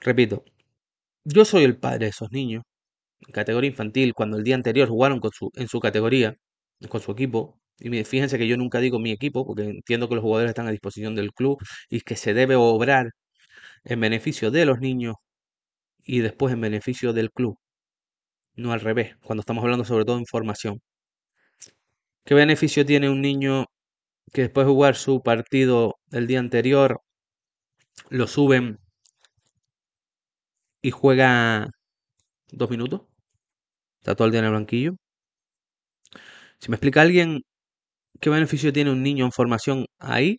[0.00, 0.44] Repito,
[1.24, 2.64] yo soy el padre de esos niños,
[3.20, 6.36] en categoría infantil, cuando el día anterior jugaron con su, en su categoría,
[6.88, 7.58] con su equipo.
[7.78, 10.70] Y fíjense que yo nunca digo mi equipo, porque entiendo que los jugadores están a
[10.70, 11.58] disposición del club
[11.90, 13.10] y que se debe obrar
[13.84, 15.16] en beneficio de los niños
[16.04, 17.58] y después en beneficio del club.
[18.56, 20.80] No al revés, cuando estamos hablando sobre todo de formación.
[22.24, 23.66] ¿Qué beneficio tiene un niño
[24.32, 27.02] que después de jugar su partido el día anterior
[28.10, 28.78] lo suben
[30.82, 31.70] y juega
[32.52, 33.02] dos minutos?
[34.00, 34.96] Está todo el día en el banquillo.
[36.62, 37.42] Si me explica alguien
[38.20, 40.38] qué beneficio tiene un niño en formación ahí,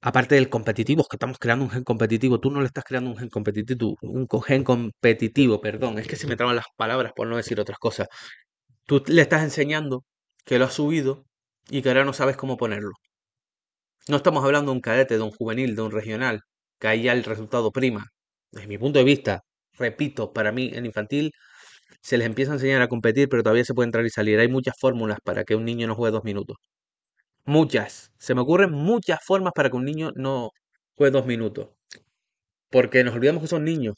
[0.00, 3.10] aparte del competitivo, es que estamos creando un gen competitivo, tú no le estás creando
[3.10, 7.28] un gen competitivo, un gen competitivo, perdón, es que se me traban las palabras por
[7.28, 8.08] no decir otras cosas.
[8.86, 10.04] Tú le estás enseñando
[10.46, 11.26] que lo has subido
[11.70, 12.92] y que ahora no sabes cómo ponerlo.
[14.08, 16.42] No estamos hablando de un cadete, de un juvenil, de un regional,
[16.78, 18.06] que ahí ya el resultado prima.
[18.50, 19.42] Desde mi punto de vista,
[19.78, 21.32] repito, para mí en infantil
[22.00, 24.38] se les empieza a enseñar a competir, pero todavía se puede entrar y salir.
[24.40, 26.56] Hay muchas fórmulas para que un niño no juegue dos minutos.
[27.44, 28.12] Muchas.
[28.18, 30.50] Se me ocurren muchas formas para que un niño no
[30.96, 31.68] juegue dos minutos.
[32.70, 33.96] Porque nos olvidamos que son niños.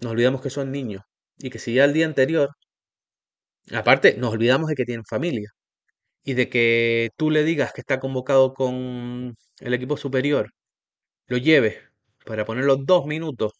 [0.00, 1.02] Nos olvidamos que son niños.
[1.38, 2.50] Y que si ya el día anterior,
[3.72, 5.50] aparte, nos olvidamos de que tienen familia.
[6.24, 10.52] Y de que tú le digas que está convocado con el equipo superior,
[11.28, 11.78] lo lleves
[12.26, 13.52] para ponerlo dos minutos,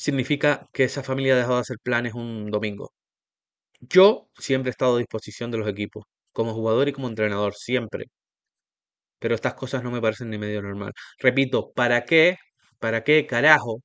[0.00, 2.92] significa que esa familia ha dejado de hacer planes un domingo.
[3.80, 8.06] Yo siempre he estado a disposición de los equipos, como jugador y como entrenador, siempre.
[9.18, 10.92] Pero estas cosas no me parecen ni medio normal.
[11.18, 12.36] Repito, ¿para qué?
[12.78, 13.82] ¿Para qué carajo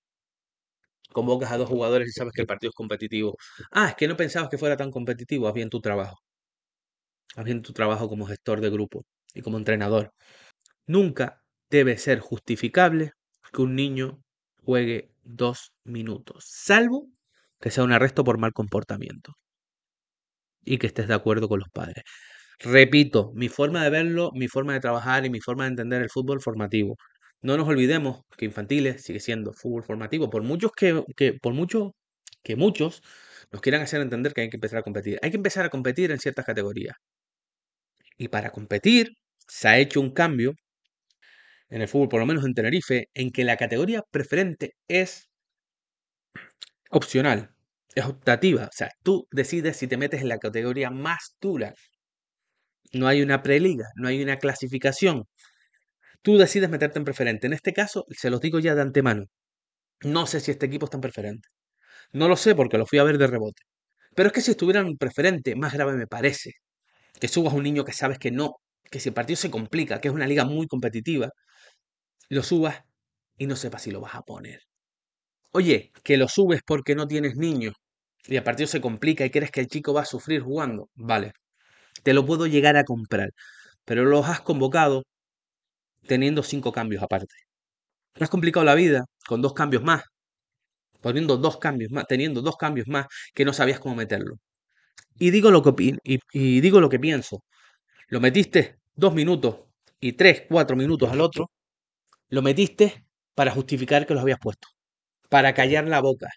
[1.11, 3.35] convocas a dos jugadores y sabes que el partido es competitivo?
[3.71, 5.47] Ah, es que no pensabas que fuera tan competitivo.
[5.47, 6.17] Haz bien tu trabajo.
[7.35, 10.11] Haz bien tu trabajo como gestor de grupo y como entrenador.
[10.87, 13.13] Nunca debe ser justificable
[13.53, 14.21] que un niño
[14.63, 17.09] juegue dos minutos, salvo
[17.61, 19.33] que sea un arresto por mal comportamiento
[20.63, 22.03] y que estés de acuerdo con los padres.
[22.59, 26.09] Repito, mi forma de verlo, mi forma de trabajar y mi forma de entender el
[26.09, 26.97] fútbol formativo.
[27.41, 31.93] No nos olvidemos que infantiles sigue siendo fútbol formativo, por muchos que, que por mucho
[32.43, 33.01] que muchos
[33.51, 35.19] nos quieran hacer entender que hay que empezar a competir.
[35.23, 36.95] Hay que empezar a competir en ciertas categorías.
[38.17, 39.13] Y para competir
[39.47, 40.53] se ha hecho un cambio
[41.75, 45.29] en el fútbol, por lo menos en Tenerife, en que la categoría preferente es
[46.89, 47.53] opcional,
[47.95, 48.65] es optativa.
[48.65, 51.73] O sea, tú decides si te metes en la categoría más dura.
[52.93, 55.25] No hay una preliga, no hay una clasificación.
[56.21, 57.47] Tú decides meterte en preferente.
[57.47, 59.25] En este caso, se los digo ya de antemano.
[60.03, 61.49] No sé si este equipo está en preferente.
[62.13, 63.63] No lo sé porque lo fui a ver de rebote.
[64.15, 66.53] Pero es que si estuvieran en preferente, más grave me parece.
[67.19, 68.55] Que subas a un niño que sabes que no,
[68.91, 71.31] que si el partido se complica, que es una liga muy competitiva,
[72.29, 72.83] lo subas
[73.37, 74.61] y no sepas si lo vas a poner.
[75.51, 77.75] Oye, que lo subes porque no tienes niños
[78.27, 81.33] y el partido se complica y crees que el chico va a sufrir jugando, vale,
[82.03, 83.29] te lo puedo llegar a comprar,
[83.85, 85.03] pero los has convocado
[86.07, 87.35] teniendo cinco cambios aparte.
[88.13, 90.03] Te has complicado la vida con dos cambios más,
[91.01, 94.35] poniendo dos cambios más, teniendo dos cambios más que no sabías cómo meterlo.
[95.19, 97.43] Y digo lo que, y, y digo lo que pienso.
[98.09, 99.61] Lo metiste dos minutos
[99.99, 101.51] y tres, cuatro minutos al otro
[102.29, 104.67] lo metiste para justificar que los habías puesto,
[105.29, 106.29] para callar la boca.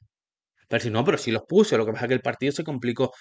[0.68, 2.64] Pero si no, pero si los puse, lo que pasa es que el partido se
[2.64, 3.12] complicó.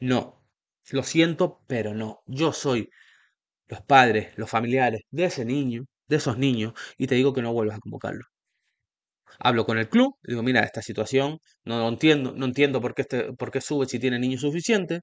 [0.00, 0.44] No,
[0.90, 2.22] lo siento, pero no.
[2.26, 2.90] Yo soy
[3.68, 7.52] los padres, los familiares de ese niño, de esos niños, y te digo que no
[7.54, 8.24] vuelvas a convocarlo.
[9.38, 13.02] Hablo con el club, digo, mira, esta situación no lo entiendo, no entiendo por qué,
[13.02, 15.00] este, por qué sube si tiene niños suficientes.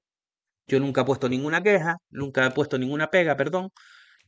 [0.68, 3.70] Yo nunca he puesto ninguna queja, nunca he puesto ninguna pega, perdón,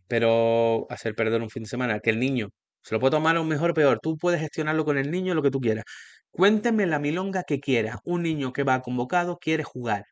[0.09, 2.49] pero hacer perder un fin de semana, que el niño
[2.83, 5.43] se lo puede tomar un mejor o peor, tú puedes gestionarlo con el niño lo
[5.43, 5.85] que tú quieras.
[6.31, 8.01] Cuénteme la milonga que quiera.
[8.05, 10.05] Un niño que va convocado quiere jugar.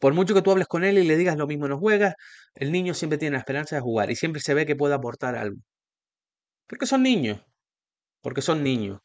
[0.00, 2.14] Por mucho que tú hables con él y le digas lo mismo no juegas,
[2.54, 5.36] el niño siempre tiene la esperanza de jugar y siempre se ve que puede aportar
[5.36, 5.58] algo.
[6.66, 7.40] Porque son niños.
[8.22, 9.00] Porque son niños.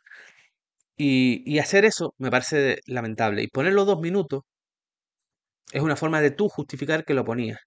[0.97, 3.43] Y, y hacer eso me parece lamentable.
[3.43, 4.41] Y ponerlo dos minutos
[5.71, 7.59] es una forma de tú justificar que lo ponías.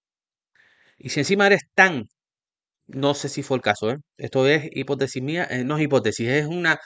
[0.99, 2.07] Y si encima eres tan
[2.93, 3.99] No sé si fue el caso, ¿eh?
[4.17, 6.79] Esto es hipótesis mía, eh, no es hipótesis, es una,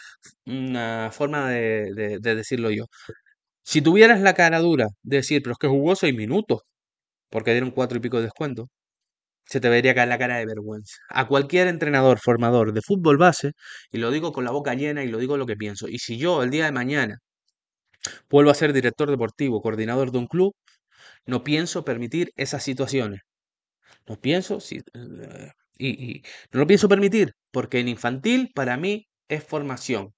[0.46, 2.86] una forma de, de- de decirlo yo.
[3.64, 6.62] Si tuvieras la cara dura de decir, pero es que jugó seis minutos,
[7.30, 8.70] porque dieron cuatro y pico de descuento,
[9.46, 10.96] se te vería caer la cara de vergüenza.
[11.10, 13.52] A cualquier entrenador, formador de fútbol base,
[13.92, 16.18] y lo digo con la boca llena y lo digo lo que pienso, y si
[16.18, 17.18] yo el día de mañana
[18.30, 20.54] vuelvo a ser director deportivo, coordinador de un club,
[21.26, 23.22] no pienso permitir esas situaciones.
[24.08, 29.44] No pienso, si- eh, y, no lo pienso permitir, porque en infantil para mí es
[29.44, 30.14] formación.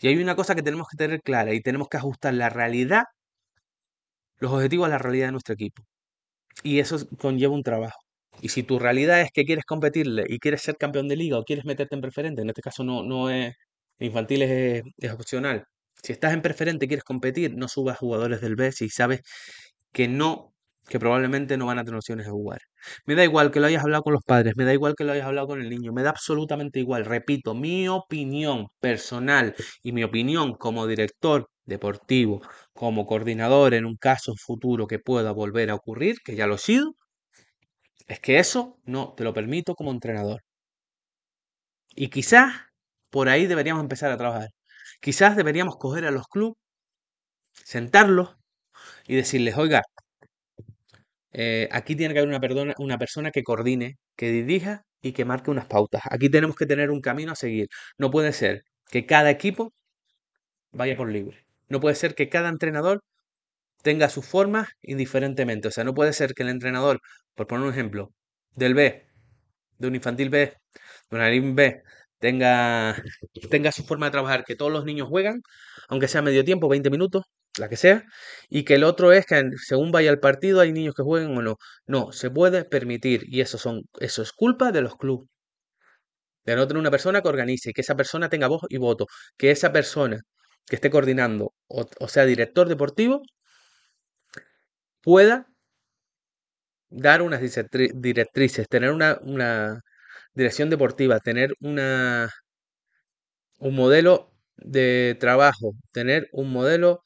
[0.00, 3.04] Y hay una cosa que tenemos que tener clara y tenemos que ajustar la realidad,
[4.38, 5.82] los objetivos a la realidad de nuestro equipo.
[6.62, 7.98] Y eso es- conlleva un trabajo.
[8.42, 11.44] Y si tu realidad es que quieres competirle y quieres ser campeón de liga o
[11.44, 13.54] quieres meterte en preferente, en este caso no, no es
[14.00, 15.66] infantil, es, es opcional.
[16.02, 19.22] Si estás en preferente y quieres competir, no subas jugadores del B si sabes
[19.92, 20.53] que no,
[20.88, 22.60] que probablemente no van a tener opciones de jugar.
[23.06, 25.12] Me da igual que lo hayas hablado con los padres, me da igual que lo
[25.12, 27.04] hayas hablado con el niño, me da absolutamente igual.
[27.04, 32.42] Repito, mi opinión personal y mi opinión como director deportivo,
[32.72, 36.58] como coordinador en un caso futuro que pueda volver a ocurrir, que ya lo he
[36.58, 36.94] sido,
[38.06, 40.40] es que eso no te lo permito como entrenador.
[41.96, 42.52] Y quizás
[43.10, 44.48] por ahí deberíamos empezar a trabajar.
[45.00, 46.56] Quizás deberíamos coger a los clubes,
[47.64, 48.36] sentarlos
[49.06, 49.82] y decirles, oiga,
[51.34, 55.50] eh, aquí tiene que haber una, una persona que coordine, que dirija y que marque
[55.50, 56.02] unas pautas.
[56.10, 57.68] Aquí tenemos que tener un camino a seguir.
[57.98, 59.74] No puede ser que cada equipo
[60.72, 61.44] vaya por libre.
[61.68, 63.02] No puede ser que cada entrenador
[63.82, 65.68] tenga sus formas indiferentemente.
[65.68, 67.00] O sea, no puede ser que el entrenador,
[67.34, 68.12] por poner un ejemplo,
[68.56, 69.06] del B,
[69.78, 70.54] de un infantil B,
[71.10, 71.82] de un Alín B,
[72.18, 72.96] tenga,
[73.50, 75.42] tenga su forma de trabajar, que todos los niños juegan,
[75.88, 77.24] aunque sea medio tiempo, 20 minutos,
[77.58, 78.04] la que sea,
[78.50, 81.42] y que el otro es que según vaya el partido hay niños que jueguen o
[81.42, 81.56] no.
[81.86, 85.28] No, se puede permitir, y eso, son, eso es culpa de los clubes.
[86.46, 89.50] De no tener una persona que organice, que esa persona tenga voz y voto, que
[89.50, 90.22] esa persona
[90.66, 93.20] que esté coordinando, o, o sea, director deportivo,
[95.02, 95.46] pueda
[96.90, 99.80] dar unas directri- directrices, tener una, una
[100.34, 102.30] dirección deportiva, tener una,
[103.58, 107.02] un modelo de trabajo, tener un modelo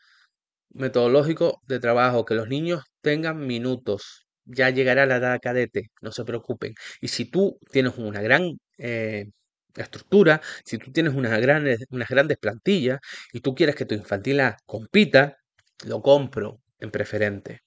[0.70, 4.26] metodológico de trabajo, que los niños tengan minutos.
[4.44, 6.74] Ya llegará la edad cadete, no se preocupen.
[7.00, 9.26] Y si tú tienes una gran eh,
[9.76, 13.00] estructura, si tú tienes unas grandes, unas grandes plantillas
[13.32, 15.36] y tú quieres que tu infantil compita,
[15.86, 17.60] lo compro en preferente.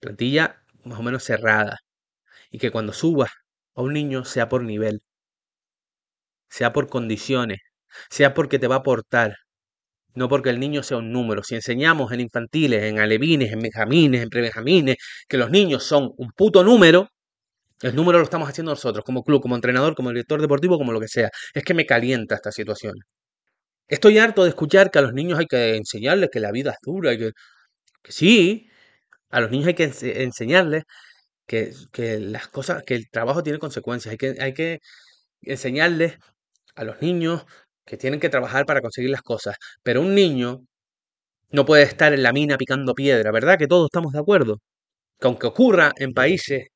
[0.00, 1.78] Plantilla más o menos cerrada.
[2.50, 3.30] Y que cuando subas
[3.74, 5.02] a un niño sea por nivel,
[6.50, 7.60] sea por condiciones,
[8.10, 9.36] sea porque te va a aportar,
[10.14, 11.42] no porque el niño sea un número.
[11.44, 14.96] Si enseñamos en infantiles, en alevines, en benjamines, en prebenjamines,
[15.28, 17.08] que los niños son un puto número,
[17.82, 21.00] el número lo estamos haciendo nosotros, como club, como entrenador, como director deportivo, como lo
[21.00, 21.30] que sea.
[21.54, 22.94] Es que me calienta esta situación.
[23.88, 26.78] Estoy harto de escuchar que a los niños hay que enseñarles que la vida es
[26.82, 27.30] dura y que,
[28.04, 28.68] sí,
[29.30, 30.84] a los niños hay que ense- enseñarles
[31.46, 34.12] que, que las cosas, que el trabajo tiene consecuencias.
[34.12, 34.80] Hay que, hay que
[35.42, 36.18] enseñarles
[36.76, 37.46] a los niños
[37.88, 39.56] que tienen que trabajar para conseguir las cosas.
[39.82, 40.62] Pero un niño
[41.50, 43.58] no puede estar en la mina picando piedra, ¿verdad?
[43.58, 44.58] Que todos estamos de acuerdo.
[45.20, 46.68] Que aunque ocurra en países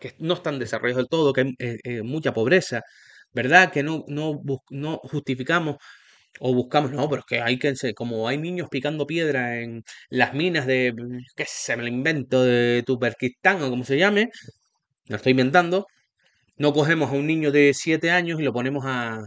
[0.00, 2.82] que no están desarrollados del todo, que hay eh, eh, mucha pobreza,
[3.32, 3.72] ¿verdad?
[3.72, 5.76] Que no, no, no justificamos
[6.40, 10.34] o buscamos, no, pero es que hay que, como hay niños picando piedra en las
[10.34, 10.94] minas de,
[11.36, 14.30] qué sé, me lo invento, de Tupperkistán o como se llame,
[15.08, 15.86] lo estoy inventando,
[16.58, 19.24] no cogemos a un niño de 7 años y lo ponemos a-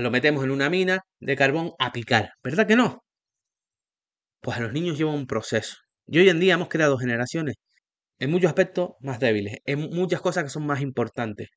[0.00, 3.02] lo metemos en una mina de carbón a picar, ¿verdad que no?
[4.40, 5.76] Pues a los niños lleva un proceso.
[6.06, 7.56] Y hoy en día hemos creado generaciones
[8.18, 11.48] en muchos aspectos más débiles, en muchas cosas que son más importantes,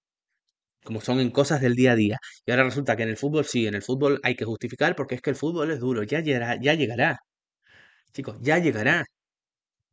[0.83, 2.17] como son en cosas del día a día.
[2.45, 5.15] Y ahora resulta que en el fútbol sí, en el fútbol hay que justificar porque
[5.15, 7.19] es que el fútbol es duro, ya llegará, ya llegará.
[8.13, 9.05] Chicos, ya llegará.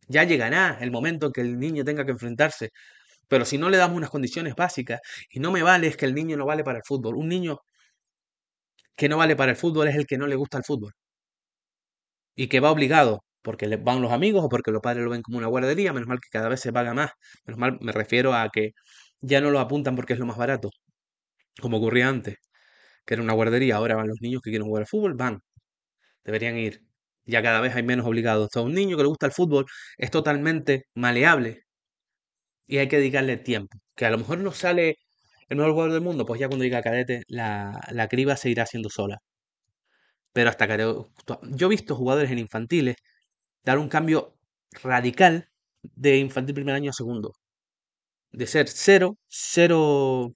[0.08, 2.70] Ya llegará el momento en que el niño tenga que enfrentarse.
[3.28, 5.00] Pero si no le damos unas condiciones básicas,
[5.30, 7.16] y no me vale es que el niño no vale para el fútbol.
[7.16, 7.58] Un niño
[8.96, 10.92] que no vale para el fútbol es el que no le gusta el fútbol.
[12.36, 15.22] Y que va obligado, porque le van los amigos o porque los padres lo ven
[15.22, 15.92] como una guardería.
[15.92, 17.10] Menos mal que cada vez se paga más.
[17.44, 18.72] Menos mal me refiero a que
[19.20, 20.70] ya no lo apuntan porque es lo más barato.
[21.60, 22.36] Como ocurría antes,
[23.06, 23.76] que era una guardería.
[23.76, 25.40] Ahora van los niños que quieren jugar al fútbol, van.
[26.24, 26.82] Deberían ir.
[27.26, 28.50] Ya cada vez hay menos obligados.
[28.56, 29.66] O un niño que le gusta el fútbol
[29.98, 31.64] es totalmente maleable
[32.66, 33.78] y hay que dedicarle tiempo.
[33.96, 34.96] Que a lo mejor no sale
[35.52, 38.50] el mejor jugador del mundo, pues ya cuando llegue a cadete la, la criba se
[38.50, 39.18] irá haciendo sola.
[40.34, 42.96] Pero hasta que yo he visto jugadores en infantiles
[43.64, 44.36] dar un cambio
[44.82, 45.48] radical
[45.82, 47.34] de infantil primer año a segundo.
[48.32, 50.32] de ser cero, cero,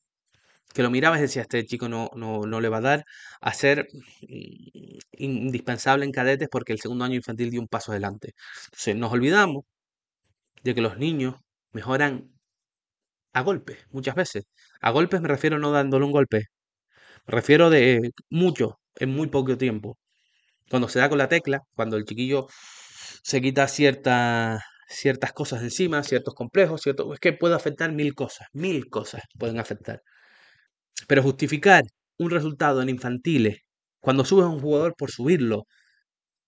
[0.75, 3.05] que lo mirabas y decías, este chico no, no, no le va a dar,
[3.41, 3.89] a ser
[4.29, 8.35] mm, indispensable en cadetes porque el segundo año infantil dio un paso adelante.
[8.67, 9.65] Entonces nos olvidamos
[10.63, 11.37] de que los niños
[11.73, 12.31] mejoran
[13.37, 14.45] a golpes, muchas veces.
[14.81, 16.39] A golpes me refiero no dándole un golpe,
[17.27, 19.99] me refiero de mucho, en muy poco tiempo.
[20.71, 22.49] Cuando se da con la tecla, cuando el chiquillo
[23.25, 28.49] se quita ciertas ciertas cosas encima, ciertos complejos, cierto, es que puede afectar mil cosas,
[28.53, 30.03] mil cosas pueden afectar.
[31.09, 31.85] Pero justificar
[32.19, 33.59] un resultado en infantiles,
[34.01, 35.65] cuando subes a un jugador por subirlo,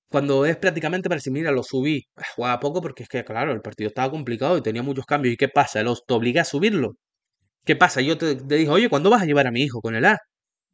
[0.09, 2.07] cuando es prácticamente para decir, mira, lo subí,
[2.37, 5.35] jugaba poco porque es que, claro, el partido estaba complicado y tenía muchos cambios.
[5.35, 5.83] ¿Y qué pasa?
[5.83, 6.97] ¿Los te obligué a subirlo?
[7.65, 8.01] ¿Qué pasa?
[8.03, 10.19] Yo te, te dije, oye, ¿cuándo vas a llevar a mi hijo con el A?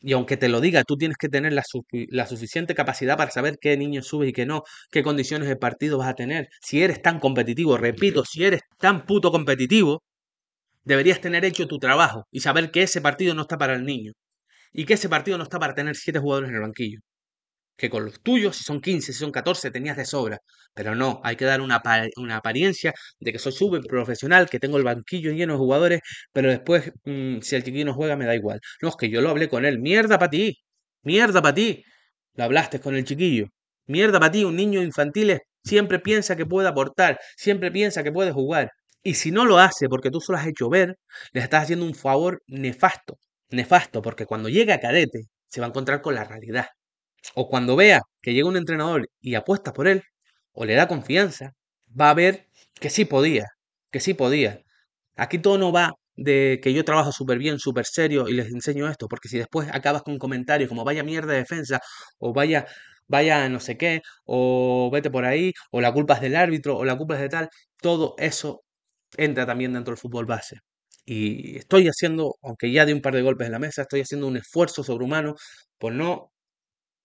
[0.00, 1.64] Y aunque te lo diga, tú tienes que tener la,
[2.10, 5.98] la, suficiente capacidad para saber qué niño subes y qué no, qué condiciones de partido
[5.98, 6.48] vas a tener.
[6.60, 10.02] Si eres tan competitivo, repito, si eres tan puto competitivo,
[10.84, 14.12] deberías tener hecho tu trabajo y saber que ese partido no está para el niño.
[14.72, 17.00] Y que ese partido no está para tener siete jugadores en el banquillo
[17.76, 20.38] que con los tuyos, si son 15, si son 14, tenías de sobra.
[20.74, 21.82] Pero no, hay que dar una,
[22.16, 26.00] una apariencia de que soy súper profesional, que tengo el banquillo lleno de jugadores,
[26.32, 28.60] pero después, mm, si el chiquillo no juega, me da igual.
[28.82, 29.78] No, es que yo lo hablé con él.
[29.80, 30.58] Mierda para ti.
[31.02, 31.84] Mierda para ti.
[32.34, 33.46] Lo hablaste con el chiquillo.
[33.86, 34.44] Mierda para ti.
[34.44, 38.70] Un niño infantil siempre piensa que puede aportar, siempre piensa que puede jugar.
[39.02, 40.96] Y si no lo hace porque tú solo has hecho ver,
[41.32, 43.18] le estás haciendo un favor nefasto.
[43.50, 46.66] Nefasto, porque cuando llegue a cadete, se va a encontrar con la realidad.
[47.34, 50.02] O cuando vea que llega un entrenador y apuesta por él,
[50.52, 51.52] o le da confianza,
[51.98, 52.48] va a ver
[52.80, 53.46] que sí podía,
[53.90, 54.60] que sí podía.
[55.16, 58.88] Aquí todo no va de que yo trabajo súper bien, súper serio y les enseño
[58.88, 61.80] esto, porque si después acabas con comentarios como vaya mierda de defensa,
[62.18, 62.66] o vaya,
[63.08, 66.84] vaya no sé qué, o vete por ahí, o la culpa es del árbitro, o
[66.84, 67.48] la culpa es de tal,
[67.80, 68.62] todo eso
[69.16, 70.58] entra también dentro del fútbol base.
[71.06, 74.26] Y estoy haciendo, aunque ya de un par de golpes en la mesa, estoy haciendo
[74.26, 75.34] un esfuerzo sobrehumano
[75.78, 76.32] por no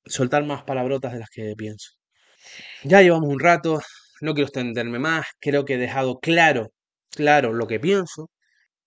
[0.06, 1.92] soltar más palabrotas de las que pienso.
[2.84, 3.82] Ya llevamos un rato,
[4.22, 6.70] no quiero extenderme más, creo que he dejado claro,
[7.12, 8.30] claro lo que pienso.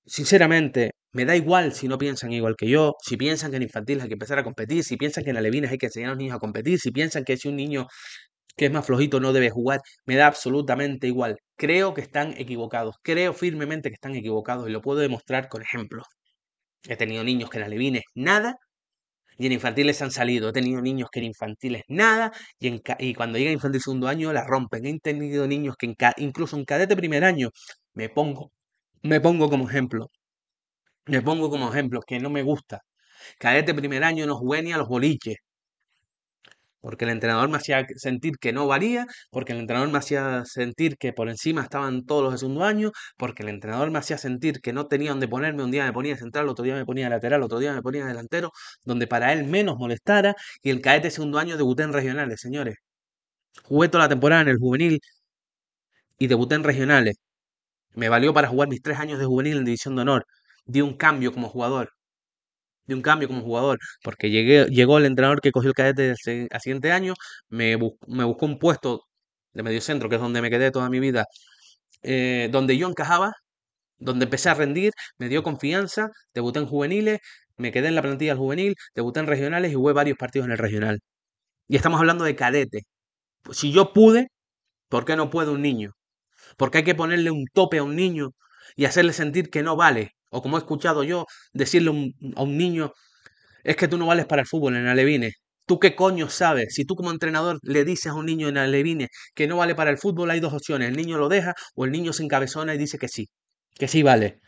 [0.06, 4.02] Sinceramente, me da igual si no piensan igual que yo, si piensan que en infantiles
[4.04, 6.18] hay que empezar a competir, si piensan que en alevines hay que enseñar a los
[6.18, 7.86] niños a competir, si piensan que si un niño
[8.56, 11.38] que es más flojito no debe jugar, me da absolutamente igual.
[11.56, 16.06] Creo que están equivocados, creo firmemente que están equivocados y lo puedo demostrar con ejemplos.
[16.88, 18.56] He tenido niños que en alevines nada
[19.42, 20.50] y en infantiles han salido.
[20.50, 22.30] He tenido niños que en infantiles nada
[22.60, 24.86] y, en cuando llega infantil segundo año la rompen.
[24.86, 27.50] He tenido niños que incluso en cadete primer año
[27.94, 28.52] me pongo,
[29.02, 30.10] me pongo como ejemplo.
[31.06, 32.80] Me pongo como ejemplo que no me gusta.
[33.38, 35.36] Cadete primer año no jugué ni a los boliches
[36.82, 40.96] porque el entrenador me hacía sentir que no valía, porque el entrenador me hacía sentir
[40.98, 44.60] que por encima estaban todos los de segundo año, porque el entrenador me hacía sentir
[44.60, 47.42] que no tenía donde ponerme, un día me ponía central, otro día me ponía lateral,
[47.42, 48.50] otro día me ponía delantero,
[48.84, 52.76] donde para él menos molestara, y el cadete segundo año debuté en regionales, señores.
[53.64, 55.00] Jugué toda la temporada en el juvenil
[56.18, 57.16] y debuté en regionales.
[57.94, 60.26] Me valió para jugar mis tres años de juvenil en División de Honor.
[60.66, 61.90] Di un cambio como jugador
[62.86, 66.14] de un cambio como jugador, porque llegué, llegó el entrenador que cogió el cadete
[66.50, 67.14] al siguiente año,
[67.48, 67.76] me,
[68.06, 69.02] me buscó un puesto
[69.52, 71.26] de medio centro, que es donde me quedé toda mi vida,
[72.02, 73.32] eh, donde yo encajaba,
[73.98, 77.20] donde empecé a rendir, me dio confianza, debuté en juveniles,
[77.56, 80.52] me quedé en la plantilla del juvenil, debuté en regionales y jugué varios partidos en
[80.52, 81.00] el regional.
[81.68, 82.82] Y estamos hablando de cadete.
[83.52, 84.28] Si yo pude,
[84.88, 85.92] ¿por qué no puede un niño?
[86.58, 88.30] Porque hay que ponerle un tope a un niño
[88.76, 90.12] y hacerle sentir que no vale.
[90.32, 91.90] O como he escuchado yo, decirle
[92.36, 92.92] a un niño,
[93.64, 95.34] es que tú no vales para el fútbol en Alevines.
[95.66, 96.74] ¿Tú qué coño sabes?
[96.74, 99.90] Si tú como entrenador le dices a un niño en Alevines que no vale para
[99.90, 100.88] el fútbol, hay dos opciones.
[100.88, 103.28] El niño lo deja o el niño se encabezona y dice que sí,
[103.74, 104.40] que sí vale.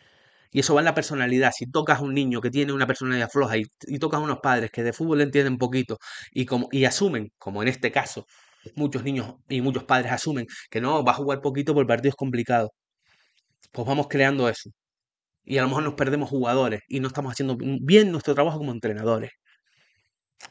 [0.52, 1.52] Y eso va en la personalidad.
[1.56, 4.70] Si tocas a un niño que tiene una personalidad floja y, tocas a unos padres
[4.70, 5.98] que de fútbol entienden poquito
[6.32, 8.26] y, como, y asumen, como en este caso,
[8.76, 12.70] muchos niños y muchos padres asumen que no, va a jugar poquito partido es complicado.
[13.72, 14.70] Pues vamos creando eso
[15.44, 18.72] y a lo mejor nos perdemos jugadores y no estamos haciendo bien nuestro trabajo como
[18.72, 19.32] entrenadores.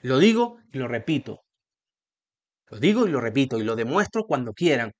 [0.02, 1.42] Lo digo y lo repito.
[2.70, 4.92] Lo digo y lo repito y lo demuestro cuando quieran.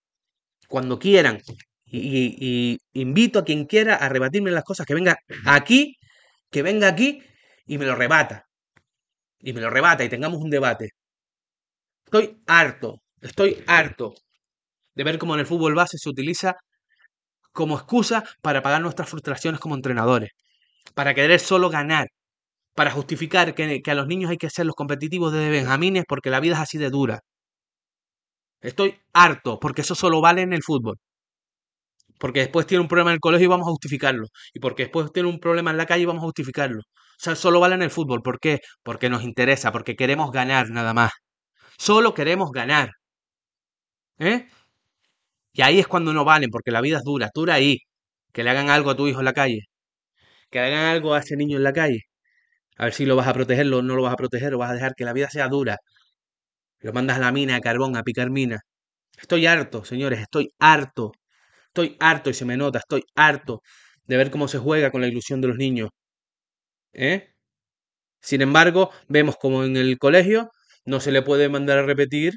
[0.68, 1.40] Cuando quieran.
[1.86, 5.16] Y, invito a quien quiera a rebatirme las cosas, que venga
[5.46, 5.98] aquí,
[6.50, 7.22] que venga aquí
[7.66, 8.48] y me lo rebata.
[9.40, 10.90] Y me lo rebata y tengamos un debate.
[12.06, 14.14] Estoy harto, estoy harto
[14.96, 16.56] de ver cómo en el fútbol base se utiliza
[17.54, 20.32] como excusa para pagar nuestras frustraciones como entrenadores,
[20.96, 22.08] para querer solo ganar,
[22.76, 26.40] para justificar que, a los niños hay que ser los competitivos desde Benjamines porque la
[26.40, 27.22] vida es así de dura.
[28.62, 30.98] Estoy harto porque eso solo vale en el fútbol.
[32.20, 34.28] Porque después tiene un problema en el colegio y vamos a justificarlo.
[34.54, 36.80] Y porque después tiene un problema en la calle y vamos a justificarlo.
[36.80, 36.84] O
[37.18, 38.22] sea, solo vale en el fútbol.
[38.22, 38.60] ¿Por qué?
[38.84, 41.12] Porque nos interesa, porque queremos ganar nada más.
[41.78, 42.92] Solo queremos ganar.
[44.20, 44.48] ¿Eh?
[45.54, 47.30] Y ahí es cuando no valen, porque la vida es dura.
[47.34, 47.80] Dura ahí.
[48.34, 49.62] Que le hagan algo a tu hijo en la calle.
[50.52, 52.02] Que le hagan algo a ese niño en la calle.
[52.78, 54.72] A ver si lo vas a proteger, o no lo vas a proteger, o vas
[54.72, 55.78] a dejar que la vida sea dura.
[56.82, 58.62] Lo mandas a la mina de carbón, a picar mina.
[59.18, 61.14] Estoy harto, señores, estoy harto.
[61.68, 63.62] Estoy harto y se me nota, estoy harto
[64.06, 65.90] de ver cómo se juega con la ilusión de los niños.
[66.94, 67.34] ¿Eh?
[68.22, 70.52] Sin embargo, vemos como en el colegio
[70.86, 72.36] no se le puede mandar a repetir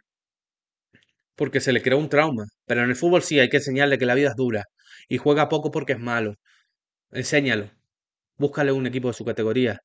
[1.36, 2.46] porque se le creó un trauma.
[2.66, 4.64] Pero en el fútbol sí hay que enseñarle que la vida es dura
[5.08, 6.34] y juega poco porque es malo.
[7.12, 7.70] Enséñalo.
[8.38, 9.80] Búscale un equipo de su categoría.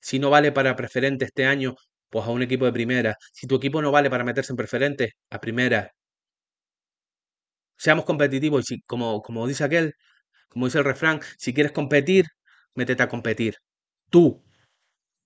[0.00, 1.74] Si no vale para preferente este año,
[2.10, 3.16] pues a un equipo de primera.
[3.32, 5.92] Si tu equipo no vale para meterse en preferente, a primera.
[7.76, 9.94] Seamos competitivos y si, como, como dice aquel,
[10.48, 12.26] como dice el refrán, si quieres competir,
[12.74, 13.56] métete a competir.
[14.10, 14.44] Tú.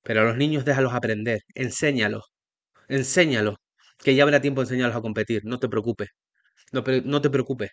[0.02, 2.32] Pero a los niños déjalos aprender, enséñalos,
[2.88, 3.56] enséñalos,
[3.98, 6.10] que ya habrá tiempo de enseñarlos a competir, no te preocupes,
[6.72, 6.82] no,
[7.22, 7.70] te preocupes,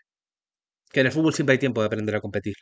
[0.92, 2.56] que en el fútbol siempre hay tiempo de aprender a competir.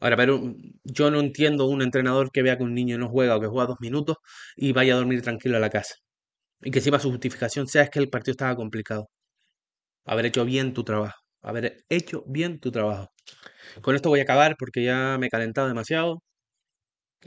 [0.00, 0.54] Ahora, pero
[0.84, 3.66] yo no entiendo un entrenador que vea que un niño no juega o que juega
[3.68, 4.16] dos minutos
[4.56, 5.94] y vaya a dormir tranquilo a la casa.
[6.62, 9.08] Y que encima su justificación sea es que el partido estaba complicado.
[10.04, 11.18] Haber hecho bien tu trabajo.
[11.42, 13.08] Haber hecho bien tu trabajo.
[13.82, 16.22] Con esto voy a acabar porque ya me he calentado demasiado.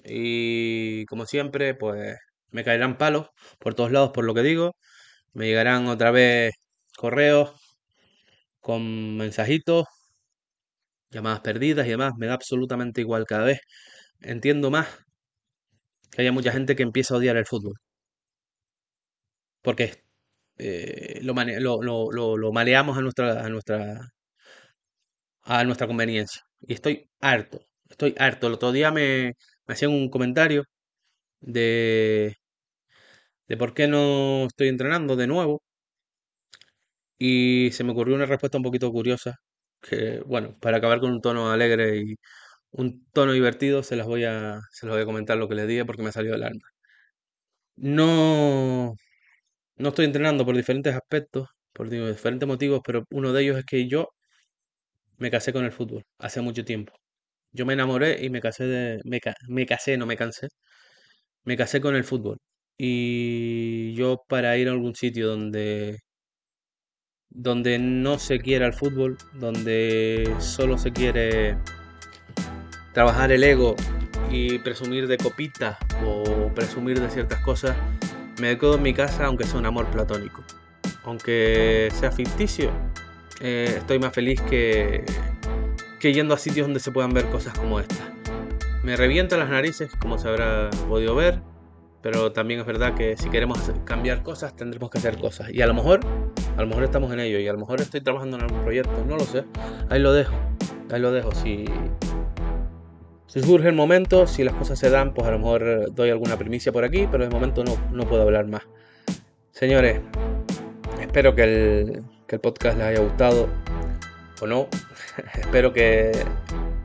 [0.04, 2.18] Y como siempre, pues
[2.52, 3.28] me caerán palos
[3.60, 4.76] por todos lados por lo que digo.
[5.36, 6.54] Me llegarán otra vez
[6.98, 7.54] correos
[8.60, 9.86] con mensajitos
[11.12, 13.26] llamadas perdidas y demás, me da absolutamente igual.
[13.26, 13.60] Cada vez
[14.22, 14.88] entiendo más
[16.12, 17.76] que haya mucha gente que empieza a odiar el fútbol.
[19.62, 20.04] Porque
[20.58, 21.34] eh, lo,
[22.54, 24.10] maleamos a nuestra, a, nuestra,
[25.44, 26.42] a nuestra conveniencia.
[26.62, 27.60] Y estoy harto,
[27.90, 28.48] estoy harto.
[28.48, 29.34] El otro día me
[29.68, 30.64] hacían un comentario
[31.42, 32.38] de,
[33.48, 35.64] de por qué no estoy entrenando de nuevo.
[37.18, 39.36] Y se me ocurrió una respuesta un poquito curiosa
[39.82, 42.16] que, bueno, para acabar con un tono alegre y
[42.72, 45.86] un tono divertido, se las voy a, se voy a comentar lo que les dije
[45.86, 46.70] porque me ha salido del alma.
[47.78, 48.96] No,
[49.78, 53.88] no estoy entrenando por diferentes aspectos, por diferentes motivos, pero uno de ellos es que
[53.90, 54.10] yo
[55.18, 56.94] me casé con el fútbol hace mucho tiempo.
[57.52, 59.02] Yo me enamoré y me casé de.
[59.06, 60.50] Me, me casé, no me cansé.
[61.46, 62.40] Me casé con el fútbol.
[62.78, 66.00] Y yo para ir a algún sitio donde
[67.30, 71.58] donde no se quiere el fútbol, donde solo se quiere
[72.94, 73.76] trabajar el ego
[74.32, 77.76] y presumir de copitas o presumir de ciertas cosas,
[78.40, 80.44] me quedo en mi casa aunque sea un amor platónico.
[81.04, 82.72] Aunque sea ficticio,
[83.42, 85.04] eh, estoy más feliz que,
[86.00, 88.14] que yendo a sitios donde se puedan ver cosas como esta.
[88.84, 91.42] Me revienta las narices, como se habrá podido ver,
[92.06, 95.50] pero también es verdad que si queremos cambiar cosas tendremos que hacer cosas.
[95.52, 96.02] Y a lo mejor,
[96.56, 99.04] a lo mejor estamos en ello y a lo mejor estoy trabajando en algún proyecto,
[99.08, 99.44] no lo sé.
[99.90, 100.36] Ahí lo dejo,
[100.92, 101.34] ahí lo dejo.
[101.34, 101.66] Si,
[103.26, 106.38] si surge el momento, si las cosas se dan, pues a lo mejor doy alguna
[106.38, 108.62] primicia por aquí, pero de momento no, no puedo hablar más.
[109.50, 110.00] Señores,
[111.02, 113.50] espero que el, que el podcast les haya gustado
[114.42, 114.68] o no.
[115.40, 116.12] espero que,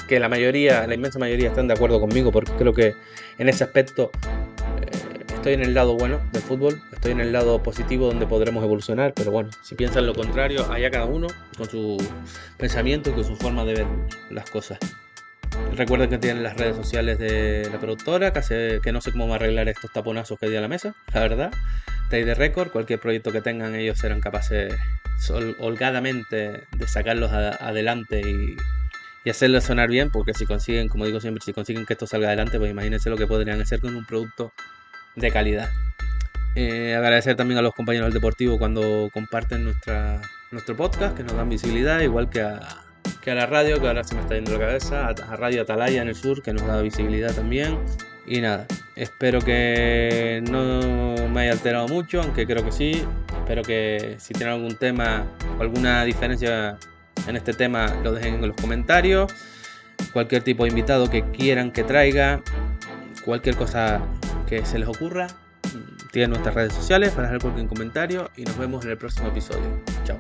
[0.09, 2.95] que la mayoría, la inmensa mayoría estén de acuerdo conmigo porque creo que
[3.37, 4.11] en ese aspecto
[5.41, 9.15] estoy en el lado bueno del fútbol, estoy en el lado positivo donde podremos evolucionar,
[9.17, 11.97] pero bueno, si piensan lo contrario, allá cada uno con su
[12.59, 13.87] pensamiento y con su forma de ver
[14.29, 14.79] las cosas.
[15.75, 19.37] Recuerden que tienen las redes sociales de la productora, que, no sé cómo va a
[19.37, 21.51] arreglar estos taponazos que di a la mesa, la verdad.
[22.11, 24.75] Tay de récord, cualquier proyecto que tengan, ellos serán capaces
[25.59, 28.57] holgadamente de sacarlos adelante y,
[29.25, 32.27] y hacerlo sonar bien, porque si consiguen, como digo siempre, si consiguen que esto salga
[32.29, 34.53] adelante, pues imagínense lo que podrían hacer con un producto
[35.21, 35.71] de calidad.
[36.57, 41.37] Eh, agradecer también a los compañeros del Deportivo cuando comparten nuestra, nuestro podcast, que nos
[41.37, 42.61] dan visibilidad, igual que a,
[43.23, 46.03] que a la radio, que ahora se me está yendo la cabeza, a, Radio Atalaya
[46.03, 47.79] en el sur, que nos da visibilidad también.
[48.27, 48.67] Y nada,
[48.97, 53.05] espero que no me haya alterado mucho, aunque creo que sí.
[53.39, 55.27] Espero que si tienen algún tema
[55.59, 56.79] o alguna diferencia
[57.27, 59.33] en este tema, lo dejen en los comentarios.
[60.13, 62.43] Cualquier tipo de invitado que quieran que traiga,
[63.25, 64.01] cualquier cosa
[64.51, 65.29] que se les ocurra.
[66.11, 69.81] Tienen nuestras redes sociales para dejar cualquier comentario y nos vemos en el próximo episodio.
[70.05, 70.19] Chao.